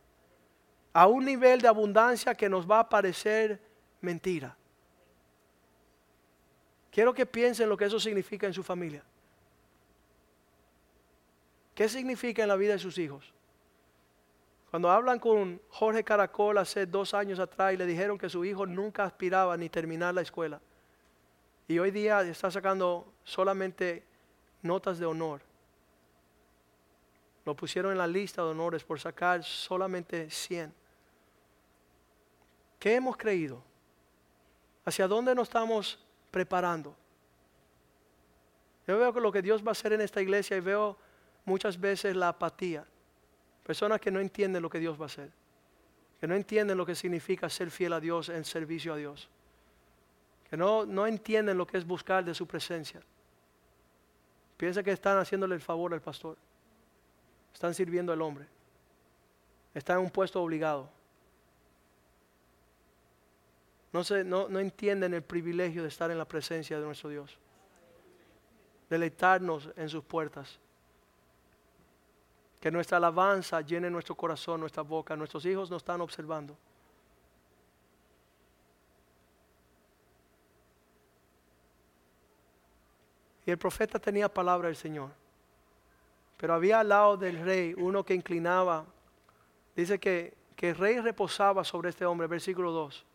[0.93, 3.59] a un nivel de abundancia que nos va a parecer
[3.99, 4.55] mentira.
[6.89, 9.03] Quiero que piensen lo que eso significa en su familia.
[11.73, 13.34] ¿Qué significa en la vida de sus hijos?
[14.69, 18.65] Cuando hablan con Jorge Caracol hace dos años atrás y le dijeron que su hijo
[18.65, 20.61] nunca aspiraba ni terminar la escuela.
[21.67, 24.05] Y hoy día está sacando solamente
[24.61, 25.41] notas de honor.
[27.46, 30.74] Lo pusieron en la lista de honores por sacar solamente 100.
[32.80, 33.62] ¿Qué hemos creído?
[34.84, 36.00] ¿Hacia dónde nos estamos
[36.32, 36.96] preparando?
[38.88, 40.98] Yo veo que lo que Dios va a hacer en esta iglesia y veo
[41.46, 42.86] muchas veces la apatía.
[43.64, 45.32] Personas que no entienden lo que Dios va a hacer.
[46.20, 49.30] Que no entienden lo que significa ser fiel a Dios en servicio a Dios.
[50.50, 53.02] Que no, no entienden lo que es buscar de su presencia.
[54.58, 56.38] Piensa que están haciéndole el favor al pastor.
[57.56, 58.45] Están sirviendo al hombre.
[59.74, 60.89] Están en un puesto obligado.
[63.93, 67.39] No, se, no, no entienden el privilegio de estar en la presencia de nuestro Dios.
[68.89, 70.60] Deleitarnos en sus puertas.
[72.60, 75.16] Que nuestra alabanza llene nuestro corazón, nuestra boca.
[75.16, 76.58] Nuestros hijos nos están observando.
[83.45, 85.24] Y el profeta tenía palabra del Señor.
[86.38, 88.86] Pero había al lado del rey uno que inclinaba.
[89.76, 93.06] Dice que, que el rey reposaba sobre este hombre, versículo 2.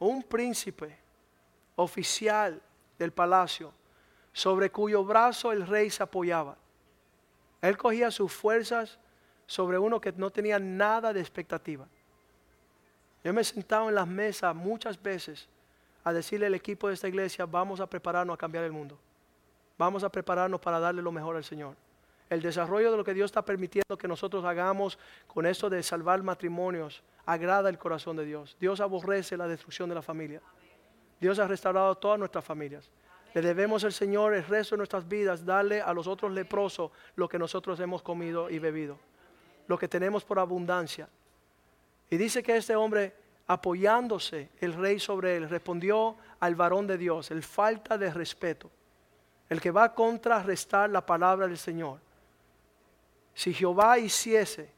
[0.00, 0.98] Un príncipe
[1.76, 2.60] oficial
[2.98, 3.72] del palacio
[4.32, 6.56] sobre cuyo brazo el rey se apoyaba.
[7.62, 8.98] Él cogía sus fuerzas
[9.46, 11.86] sobre uno que no tenía nada de expectativa.
[13.22, 15.48] Yo me he sentado en las mesas muchas veces
[16.02, 18.98] a decirle al equipo de esta iglesia, vamos a prepararnos a cambiar el mundo.
[19.76, 21.74] Vamos a prepararnos para darle lo mejor al Señor.
[22.30, 26.22] El desarrollo de lo que Dios está permitiendo que nosotros hagamos con esto de salvar
[26.22, 28.56] matrimonios agrada el corazón de Dios.
[28.60, 30.40] Dios aborrece la destrucción de la familia.
[31.20, 32.90] Dios ha restaurado todas nuestras familias.
[33.34, 37.28] Le debemos al Señor el resto de nuestras vidas, darle a los otros leprosos lo
[37.28, 38.98] que nosotros hemos comido y bebido,
[39.66, 41.08] lo que tenemos por abundancia.
[42.10, 43.14] Y dice que este hombre,
[43.48, 48.70] apoyándose el rey sobre él, respondió al varón de Dios, el falta de respeto,
[49.54, 52.00] el que va a contrarrestar la palabra del Señor.
[53.34, 54.68] Si Jehová hiciese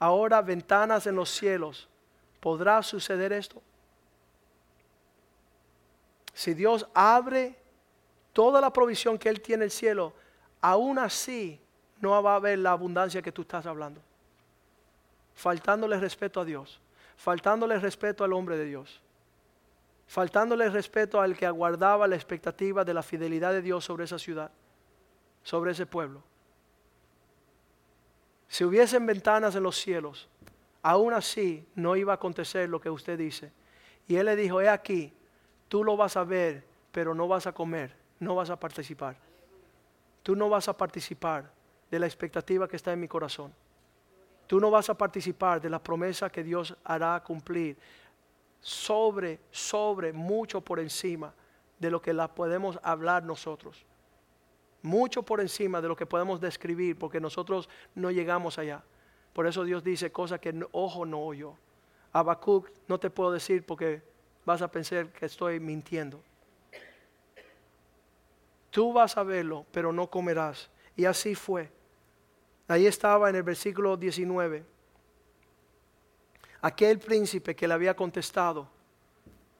[0.00, 1.88] ahora ventanas en los cielos,
[2.40, 3.62] ¿podrá suceder esto?
[6.34, 7.56] Si Dios abre
[8.32, 10.12] toda la provisión que Él tiene en el cielo,
[10.60, 11.60] aún así
[12.00, 14.00] no va a haber la abundancia que tú estás hablando.
[15.36, 16.80] Faltándole respeto a Dios,
[17.16, 19.00] faltándole respeto al hombre de Dios,
[20.10, 24.50] faltándole respeto al que aguardaba la expectativa de la fidelidad de Dios sobre esa ciudad,
[25.42, 26.22] sobre ese pueblo.
[28.48, 30.28] Si hubiesen ventanas en los cielos,
[30.82, 33.52] aún así no iba a acontecer lo que usted dice.
[34.08, 35.12] Y él le dijo, he aquí,
[35.68, 39.16] tú lo vas a ver, pero no vas a comer no vas a participar.
[40.22, 41.50] Tú no vas a participar
[41.90, 43.52] de la expectativa que está en mi corazón.
[44.46, 47.76] Tú no vas a participar de la promesa que Dios hará cumplir
[48.60, 51.34] sobre, sobre, mucho por encima
[51.78, 53.84] de lo que la podemos hablar nosotros.
[54.82, 58.82] Mucho por encima de lo que podemos describir, porque nosotros no llegamos allá.
[59.32, 61.54] Por eso Dios dice cosas que ojo no oyó.
[62.12, 64.02] Habacuc no te puedo decir porque
[64.44, 66.22] vas a pensar que estoy mintiendo.
[68.70, 70.70] Tú vas a verlo, pero no comerás.
[70.96, 71.70] Y así fue.
[72.68, 74.64] Ahí estaba en el versículo 19.
[76.62, 78.68] Aquel príncipe que le había contestado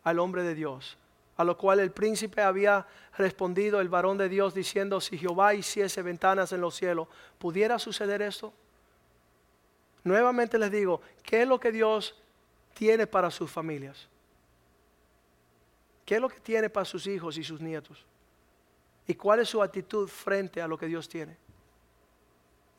[0.04, 0.96] al hombre de Dios,
[1.36, 2.86] a lo cual el príncipe había
[3.16, 8.20] respondido el varón de Dios diciendo, si Jehová hiciese ventanas en los cielos, ¿pudiera suceder
[8.22, 8.52] esto?
[10.04, 12.14] Nuevamente les digo, ¿qué es lo que Dios
[12.74, 14.08] tiene para sus familias?
[16.04, 18.04] ¿Qué es lo que tiene para sus hijos y sus nietos?
[19.10, 21.36] y cuál es su actitud frente a lo que Dios tiene.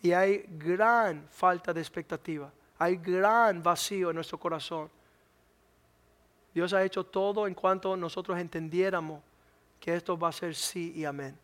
[0.02, 2.50] Y hay gran falta de expectativa,
[2.82, 4.90] hay gran vacío en nuestro corazón.
[6.52, 9.22] Dios ha hecho todo en cuanto nosotros entendiéramos
[9.80, 11.38] que esto va a ser sí y amén.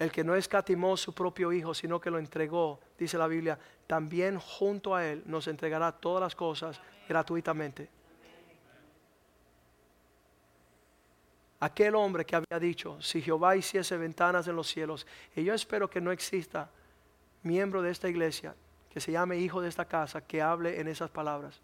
[0.00, 4.36] El que no escatimó su propio Hijo, sino que lo entregó, dice la Biblia, también
[4.40, 7.88] junto a Él nos entregará todas las cosas gratuitamente.
[11.60, 15.88] aquel hombre que había dicho, si Jehová hiciese ventanas en los cielos, y yo espero
[15.88, 16.68] que no exista
[17.44, 18.56] miembro de esta iglesia
[18.92, 21.58] que se llame hijo de esta casa que hable en esas palabras.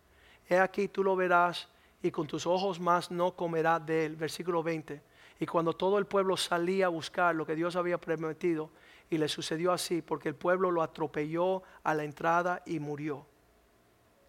[0.48, 1.68] He aquí tú lo verás
[2.02, 4.16] y con tus ojos más no comerá de él.
[4.16, 5.02] Versículo 20.
[5.38, 8.70] Y cuando todo el pueblo salía a buscar lo que Dios había prometido,
[9.10, 13.26] Y le sucedió así porque el pueblo lo atropelló a la entrada y murió.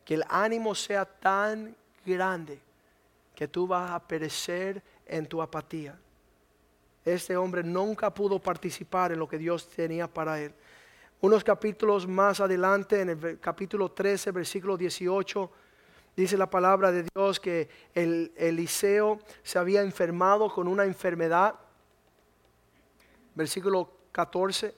[0.06, 1.76] Que el ánimo sea tan
[2.06, 2.60] grande
[3.36, 5.98] que tú vas a perecer en tu apatía.
[7.04, 10.54] Este hombre nunca pudo participar en lo que Dios tenía para él.
[11.22, 15.52] Unos capítulos más adelante, en el capítulo 13, versículo 18,
[16.16, 21.56] dice la palabra de Dios que el Eliseo se había enfermado con una enfermedad.
[23.36, 24.74] Versículo 14.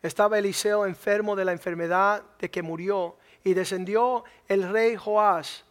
[0.00, 5.66] Estaba Eliseo enfermo de la enfermedad de que murió y descendió el rey Joás,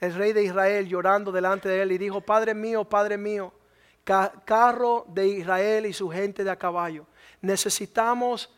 [0.00, 3.54] el rey de Israel, llorando delante de él y dijo, Padre mío, Padre mío,
[4.06, 7.06] carro de Israel y su gente de a caballo.
[7.40, 8.50] Necesitamos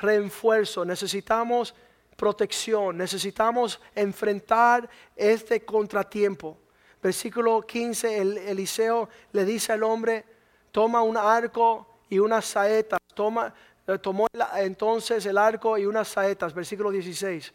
[0.00, 1.74] refuerzo, necesitamos
[2.16, 6.58] protección, necesitamos enfrentar este contratiempo.
[7.00, 10.24] Versículo 15, el, Eliseo le dice al hombre,
[10.72, 13.54] toma un arco y unas saetas, toma,
[13.86, 17.52] eh, tomó entonces el arco y unas saetas, versículo 16.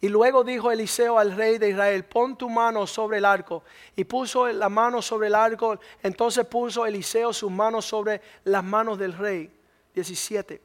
[0.00, 3.64] Y luego dijo Eliseo al rey de Israel, pon tu mano sobre el arco.
[3.96, 5.78] Y puso la mano sobre el arco.
[6.02, 9.50] Entonces puso Eliseo su mano sobre las manos del rey.
[9.94, 10.62] 17.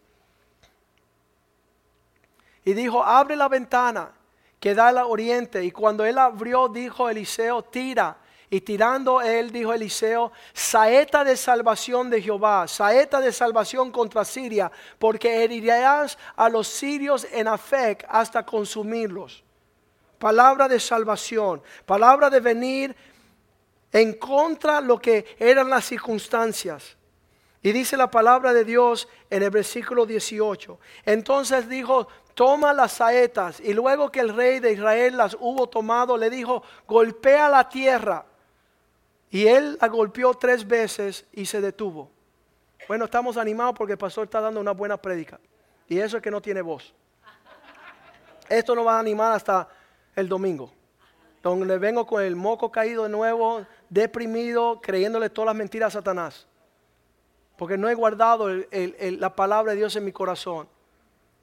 [2.65, 4.11] Y dijo, abre la ventana
[4.59, 5.63] que da al oriente.
[5.63, 8.17] Y cuando él abrió, dijo Eliseo, tira.
[8.53, 14.71] Y tirando él, dijo Eliseo, saeta de salvación de Jehová, saeta de salvación contra Siria,
[14.99, 19.43] porque herirás a los sirios en Afec hasta consumirlos.
[20.19, 22.95] Palabra de salvación, palabra de venir
[23.91, 26.95] en contra lo que eran las circunstancias.
[27.63, 30.79] Y dice la palabra de Dios en el versículo 18.
[31.05, 33.59] Entonces dijo, toma las saetas.
[33.61, 38.27] Y luego que el rey de Israel las hubo tomado, le dijo, golpea la tierra.
[39.33, 42.07] Y él la golpeó tres veces y se detuvo.
[42.87, 45.39] Bueno, estamos animados porque el pastor está dando una buena prédica.
[45.87, 46.93] Y eso es que no tiene voz.
[48.47, 49.67] Esto no va a animar hasta
[50.15, 50.71] el domingo.
[51.41, 56.45] Donde vengo con el moco caído de nuevo, deprimido, creyéndole todas las mentiras a Satanás.
[57.57, 60.67] Porque no he guardado la palabra de Dios en mi corazón.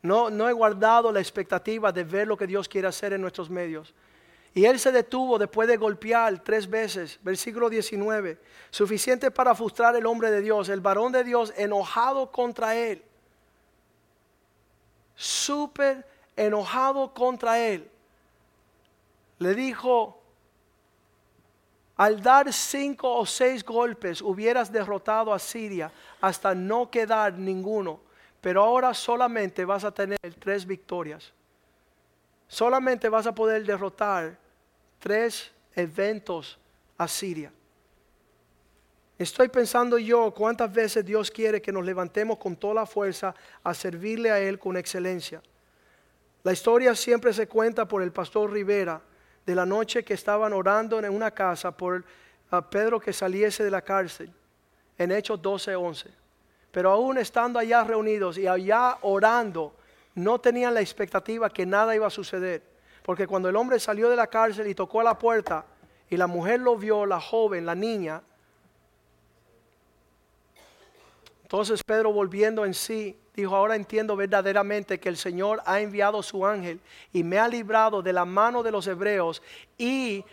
[0.01, 3.51] No, no he guardado la expectativa de ver lo que Dios quiere hacer en nuestros
[3.51, 3.93] medios.
[4.53, 8.39] Y él se detuvo después de golpear tres veces, versículo 19,
[8.71, 13.03] suficiente para frustrar el hombre de Dios, el varón de Dios enojado contra él,
[15.15, 16.05] súper
[16.37, 17.89] enojado contra él.
[19.39, 20.21] Le dijo,
[21.97, 28.01] al dar cinco o seis golpes hubieras derrotado a Siria hasta no quedar ninguno,
[28.41, 31.33] pero ahora solamente vas a tener tres victorias
[32.51, 34.37] solamente vas a poder derrotar
[34.99, 36.59] tres eventos
[36.99, 37.53] a Siria.
[39.17, 43.73] Estoy pensando yo cuántas veces Dios quiere que nos levantemos con toda la fuerza a
[43.73, 45.41] servirle a Él con excelencia.
[46.43, 49.01] La historia siempre se cuenta por el pastor Rivera
[49.47, 52.05] de la noche que estaban orando en una casa por
[52.69, 54.33] Pedro que saliese de la cárcel
[54.99, 56.11] en Hechos 12:11.
[56.73, 59.75] Pero aún estando allá reunidos y allá orando,
[60.15, 62.63] no tenían la expectativa que nada iba a suceder.
[63.03, 65.65] Porque cuando el hombre salió de la cárcel y tocó a la puerta
[66.09, 68.23] y la mujer lo vio, la joven, la niña,
[71.43, 76.47] entonces Pedro volviendo en sí, dijo, ahora entiendo verdaderamente que el Señor ha enviado su
[76.47, 76.81] ángel
[77.13, 79.43] y me ha librado de la mano de los hebreos
[79.77, 80.25] y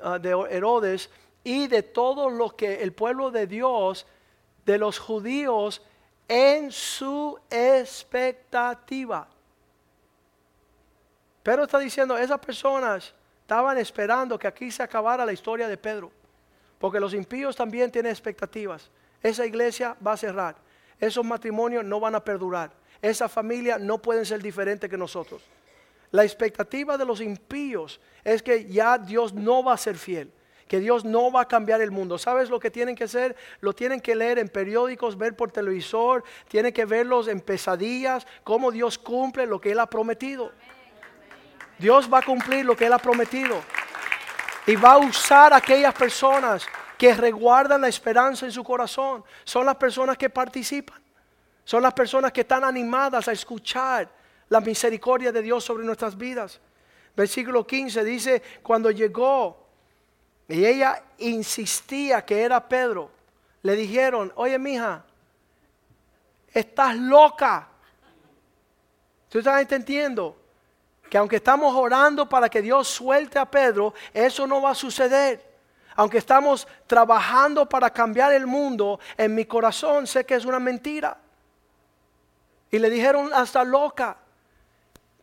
[0.00, 1.10] ah, de Herodes
[1.42, 4.06] y de todos los que el pueblo de Dios,
[4.64, 5.82] de los judíos,
[6.28, 9.28] en su expectativa.
[11.42, 13.12] Pedro está diciendo, esas personas
[13.42, 16.10] estaban esperando que aquí se acabara la historia de Pedro,
[16.78, 18.90] porque los impíos también tienen expectativas.
[19.22, 20.56] Esa iglesia va a cerrar,
[20.98, 22.70] esos matrimonios no van a perdurar,
[23.02, 25.42] esa familia no pueden ser diferentes que nosotros.
[26.10, 30.32] La expectativa de los impíos es que ya Dios no va a ser fiel
[30.68, 32.18] que Dios no va a cambiar el mundo.
[32.18, 33.36] ¿Sabes lo que tienen que hacer?
[33.60, 38.70] Lo tienen que leer en periódicos, ver por televisor, tienen que verlos en pesadillas, cómo
[38.70, 40.52] Dios cumple lo que Él ha prometido.
[41.78, 43.60] Dios va a cumplir lo que Él ha prometido.
[44.66, 49.24] Y va a usar a aquellas personas que reguardan la esperanza en su corazón.
[49.44, 51.02] Son las personas que participan.
[51.64, 54.08] Son las personas que están animadas a escuchar
[54.48, 56.60] la misericordia de Dios sobre nuestras vidas.
[57.16, 59.63] Versículo 15 dice, cuando llegó
[60.48, 63.10] y ella insistía que era Pedro.
[63.62, 65.04] Le dijeron, oye mija,
[66.52, 67.68] estás loca.
[69.28, 70.36] ¿Tú estás entendiendo?
[71.08, 75.54] Que aunque estamos orando para que Dios suelte a Pedro, eso no va a suceder.
[75.96, 81.16] Aunque estamos trabajando para cambiar el mundo, en mi corazón sé que es una mentira.
[82.70, 84.16] Y le dijeron hasta loca.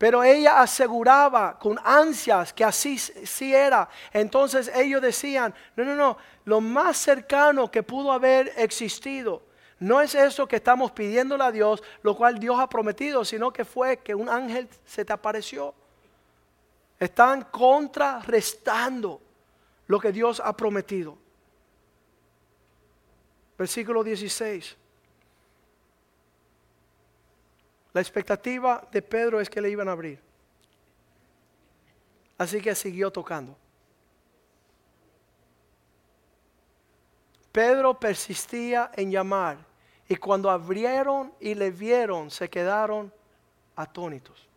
[0.02, 3.88] Pero ella aseguraba con ansias que así sí era.
[4.12, 9.44] Entonces ellos decían, no, no, no, lo más cercano que pudo haber existido
[9.78, 13.64] no es eso que estamos pidiéndole a Dios, lo cual Dios ha prometido, sino que
[13.64, 15.76] fue que un ángel se te apareció.
[17.00, 19.22] Están contrarrestando
[19.86, 21.16] lo que Dios ha prometido.
[23.56, 24.78] Versículo 16.
[27.94, 30.20] La expectativa de Pedro es que le iban a abrir.
[32.38, 33.56] Así que siguió tocando.
[37.52, 39.58] Pedro persistía en llamar
[40.08, 43.14] y cuando abrieron y le vieron se quedaron
[43.76, 44.48] atónitos.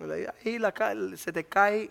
[0.00, 0.58] Ahí
[1.16, 1.90] se te cae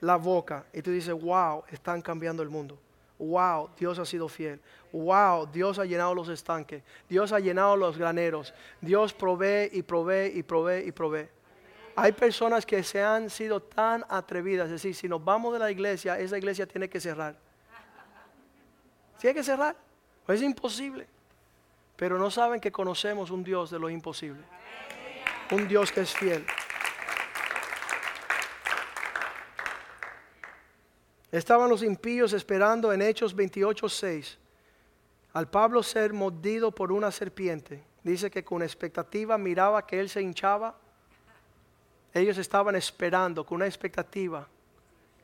[0.00, 2.78] la boca y tú dices, wow, están cambiando el mundo.
[3.18, 4.60] Wow, Dios ha sido fiel.
[4.92, 6.82] Wow, Dios ha llenado los estanques.
[7.08, 8.54] Dios ha llenado los graneros.
[8.80, 11.28] Dios provee y provee y provee y provee.
[11.96, 15.68] Hay personas que se han sido tan atrevidas, es decir, si nos vamos de la
[15.68, 17.36] iglesia, esa iglesia tiene que cerrar.
[19.18, 19.76] Tiene que cerrar.
[20.28, 21.08] Es imposible.
[21.96, 24.42] Pero no saben que conocemos un Dios de lo imposible.
[25.50, 26.46] Un Dios que es fiel.
[31.30, 34.38] Estaban los impíos esperando en Hechos 28:6
[35.34, 37.84] al Pablo ser mordido por una serpiente.
[38.02, 40.74] Dice que con expectativa miraba que él se hinchaba.
[42.14, 44.48] Ellos estaban esperando con una expectativa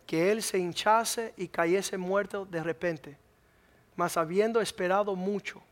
[0.06, 3.16] que él se hinchase y cayese muerto de repente.
[3.96, 5.62] Mas habiendo esperado mucho,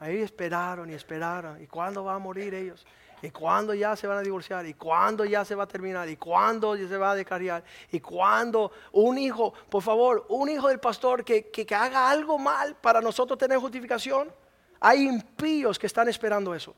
[0.00, 1.62] ahí esperaron y esperaron.
[1.62, 2.84] ¿Y cuándo va a morir ellos?
[3.20, 4.64] ¿Y cuándo ya se van a divorciar?
[4.66, 6.08] ¿Y cuándo ya se va a terminar?
[6.08, 7.64] ¿Y cuándo se va a descarriar?
[7.90, 12.76] ¿Y cuándo un hijo, por favor, un hijo del pastor que, que, haga algo mal
[12.76, 14.32] para nosotros tener justificación?
[14.80, 16.74] Hay impíos que están esperando eso.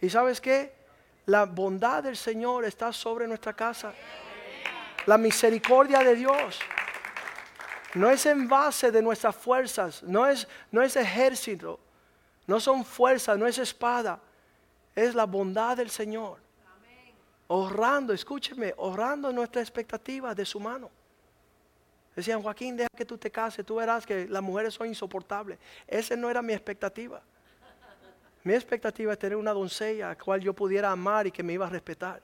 [0.00, 0.74] ¿Y sabes qué?
[1.26, 3.94] La bondad del Señor está sobre nuestra casa.
[5.06, 6.58] La misericordia de Dios.
[7.94, 11.80] No es en base de nuestras fuerzas, no es, no es ejército,
[12.46, 14.20] no son fuerzas, no es espada
[14.94, 16.38] es la bondad del Señor.
[17.48, 20.90] Ahorrando, escúcheme, ahorrando nuestra expectativa de su mano.
[22.14, 25.58] Decían, Joaquín, deja que tú te cases, tú verás que las mujeres son insoportables.
[25.86, 27.22] Esa no era mi expectativa.
[28.42, 31.66] Mi expectativa es tener una doncella a cual yo pudiera amar y que me iba
[31.66, 32.22] a respetar.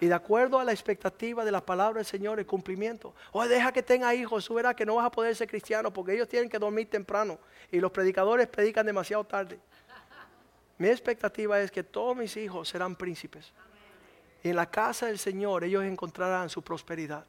[0.00, 3.14] Y de acuerdo a la expectativa de la palabra del Señor, el cumplimiento.
[3.32, 6.12] Oye, deja que tenga hijos, tú verás que no vas a poder ser cristiano porque
[6.12, 7.38] ellos tienen que dormir temprano
[7.70, 9.58] y los predicadores predican demasiado tarde.
[10.78, 13.52] Mi expectativa es que todos mis hijos serán príncipes.
[14.42, 17.24] Y en la casa del Señor ellos encontrarán su prosperidad.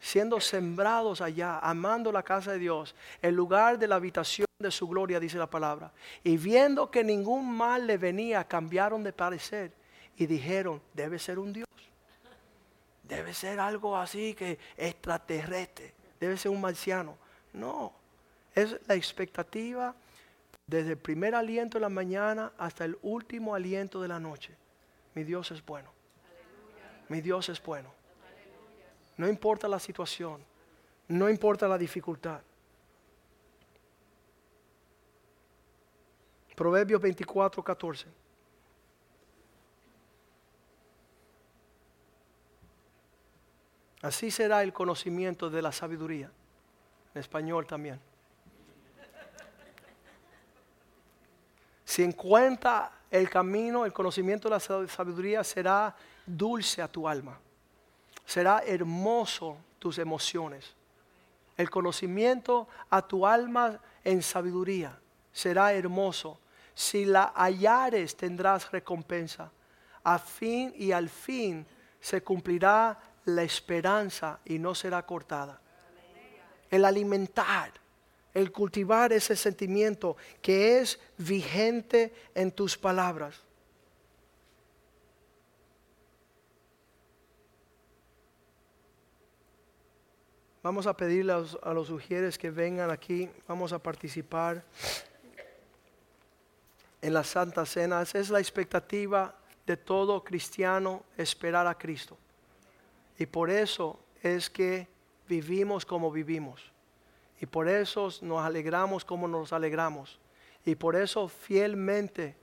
[0.00, 4.86] Siendo sembrados allá, amando la casa de Dios, el lugar de la habitación de su
[4.88, 5.92] gloria, dice la palabra.
[6.22, 9.72] Y viendo que ningún mal le venía, cambiaron de parecer
[10.16, 11.66] y dijeron, debe ser un Dios.
[13.02, 15.94] Debe ser algo así que extraterrestre.
[16.18, 17.16] Debe ser un marciano.
[17.52, 17.92] No,
[18.54, 19.94] es la expectativa
[20.66, 24.56] desde el primer aliento de la mañana hasta el último aliento de la noche.
[25.14, 25.92] Mi Dios es bueno.
[27.08, 27.92] Mi Dios es bueno.
[29.16, 30.42] No importa la situación,
[31.08, 32.40] no importa la dificultad.
[36.56, 38.06] Proverbios 24, 14.
[44.02, 46.30] Así será el conocimiento de la sabiduría.
[47.14, 48.00] En español también.
[51.96, 57.40] Si encuentra el camino, el conocimiento de la sabiduría será dulce a tu alma.
[58.26, 60.74] Será hermoso tus emociones.
[61.56, 65.00] El conocimiento a tu alma en sabiduría
[65.32, 66.38] será hermoso.
[66.74, 69.50] Si la hallares tendrás recompensa.
[70.04, 71.66] A fin y al fin
[71.98, 75.58] se cumplirá la esperanza y no será cortada.
[76.70, 77.72] El alimentar
[78.36, 83.40] el cultivar ese sentimiento que es vigente en tus palabras.
[90.62, 94.62] Vamos a pedirle a los, a que vengan aquí, vamos a participar
[97.00, 98.02] en la Santa Cena.
[98.02, 99.34] Esa es la expectativa
[99.66, 102.18] de todo cristiano, esperar a Cristo.
[103.18, 104.88] Y por eso es que
[105.26, 106.75] vivimos como vivimos.
[107.40, 110.18] Y por eso nos alegramos como nos alegramos.
[110.64, 112.34] Y por eso fielmente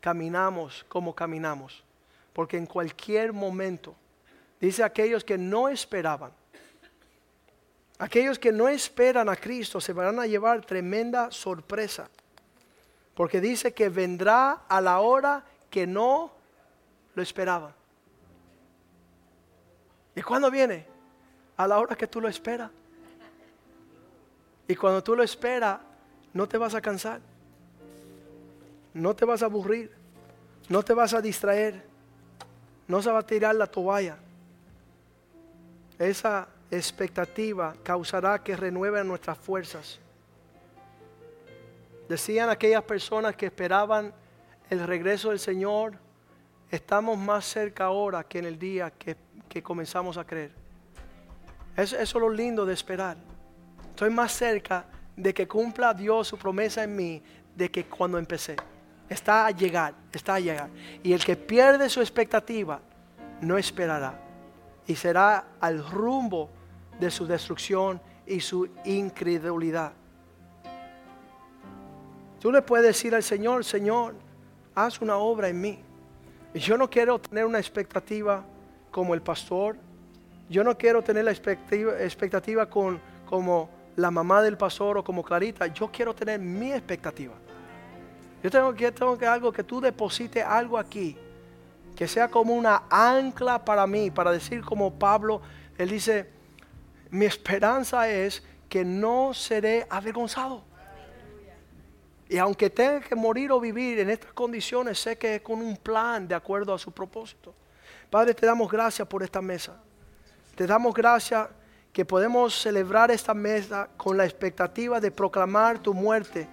[0.00, 1.84] caminamos como caminamos.
[2.32, 3.94] Porque en cualquier momento,
[4.60, 6.32] dice aquellos que no esperaban,
[7.98, 12.08] Aquellos que no esperan a Cristo se van a llevar tremenda sorpresa.
[13.14, 16.30] Porque dice que vendrá a la hora que no
[17.16, 17.74] lo esperaban.
[20.14, 20.86] ¿Y cuándo viene?
[21.56, 22.70] A la hora que tú lo esperas.
[24.68, 25.80] Y cuando tú lo esperas,
[26.34, 27.20] no te vas a cansar.
[28.94, 29.90] No te vas a aburrir.
[30.68, 31.82] No te vas a distraer.
[32.86, 34.18] No se va a tirar la toalla.
[35.98, 39.98] Esa expectativa causará que renueven nuestras fuerzas.
[42.08, 44.12] Decían aquellas personas que esperaban
[44.70, 45.94] el regreso del Señor,
[46.70, 49.16] estamos más cerca ahora que en el día que,
[49.62, 50.52] comenzamos a creer.
[51.76, 53.16] Eso es lo lindo de esperar.
[53.98, 54.84] Estoy más cerca
[55.16, 57.20] de que cumpla Dios su promesa en mí
[57.56, 58.54] de que cuando empecé.
[59.08, 60.70] Está a llegar, está a llegar.
[61.02, 62.80] Y el que pierde su expectativa
[63.40, 64.16] no esperará
[64.86, 66.48] y será al rumbo
[67.00, 69.90] de su destrucción y su incredulidad.
[72.38, 74.14] Tú le puedes decir al Señor, Señor,
[74.76, 75.80] haz una obra en mí.
[76.54, 78.44] Yo no quiero tener una expectativa
[78.92, 79.74] como el pastor.
[80.48, 85.24] Yo no quiero tener la expectativa, expectativa con, como la mamá del pastor o como
[85.24, 85.66] Clarita.
[85.66, 87.34] Yo quiero tener mi expectativa.
[88.40, 91.16] Yo tengo que, tengo que algo que tú deposites algo aquí.
[91.96, 94.12] Que sea como una ancla para mí.
[94.12, 95.42] Para decir como Pablo,
[95.76, 96.30] él dice,
[97.10, 100.62] mi esperanza es que no seré avergonzado.
[102.28, 105.76] Y aunque tenga que morir o vivir en estas condiciones, sé que es con un
[105.76, 107.52] plan de acuerdo a su propósito.
[108.08, 109.76] Padre, te damos gracias por esta mesa.
[110.54, 111.48] Te damos gracias
[111.92, 116.48] que podemos celebrar esta mesa con la expectativa de proclamar tu muerte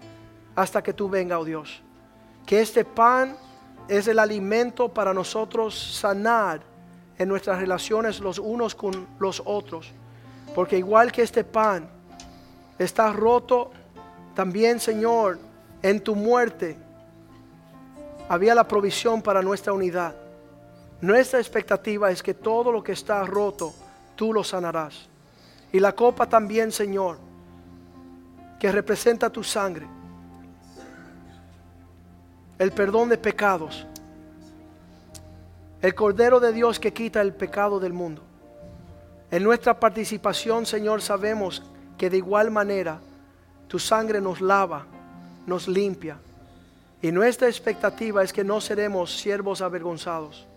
[0.55, 1.81] hasta que tú venga, oh Dios.
[2.45, 3.37] Que este pan
[3.87, 6.61] es el alimento para nosotros sanar
[7.17, 9.91] en nuestras relaciones los unos con los otros.
[10.53, 11.87] Porque igual que este pan
[12.79, 13.71] está roto,
[14.33, 15.39] también Señor,
[15.81, 16.77] en tu muerte
[18.27, 20.15] había la provisión para nuestra unidad.
[21.01, 23.73] Nuestra expectativa es que todo lo que está roto,
[24.15, 25.09] tú lo sanarás.
[25.71, 27.17] Y la copa también, Señor,
[28.59, 29.87] que representa tu sangre,
[32.57, 33.85] el perdón de pecados,
[35.81, 38.23] el Cordero de Dios que quita el pecado del mundo.
[39.29, 41.61] En nuestra participación, Señor, sabemos
[41.97, 42.99] que de igual manera
[43.67, 44.85] tu sangre nos lava,
[45.45, 46.17] nos limpia.
[47.01, 50.47] Y nuestra expectativa es que no seremos siervos avergonzados,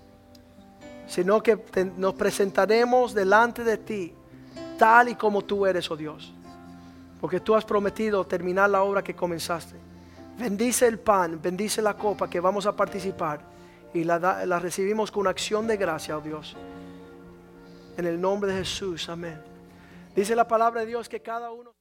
[1.07, 1.59] sino que
[1.97, 4.15] nos presentaremos delante de ti
[4.79, 6.33] tal y como tú eres, oh Dios.
[7.21, 9.75] Porque tú has prometido terminar la obra que comenzaste.
[10.39, 13.41] Bendice el pan, bendice la copa que vamos a participar
[13.93, 16.57] y la, la recibimos con acción de gracia, oh Dios.
[17.97, 19.43] En el nombre de Jesús, amén.
[20.15, 21.78] Dice la palabra de Dios que cada uno...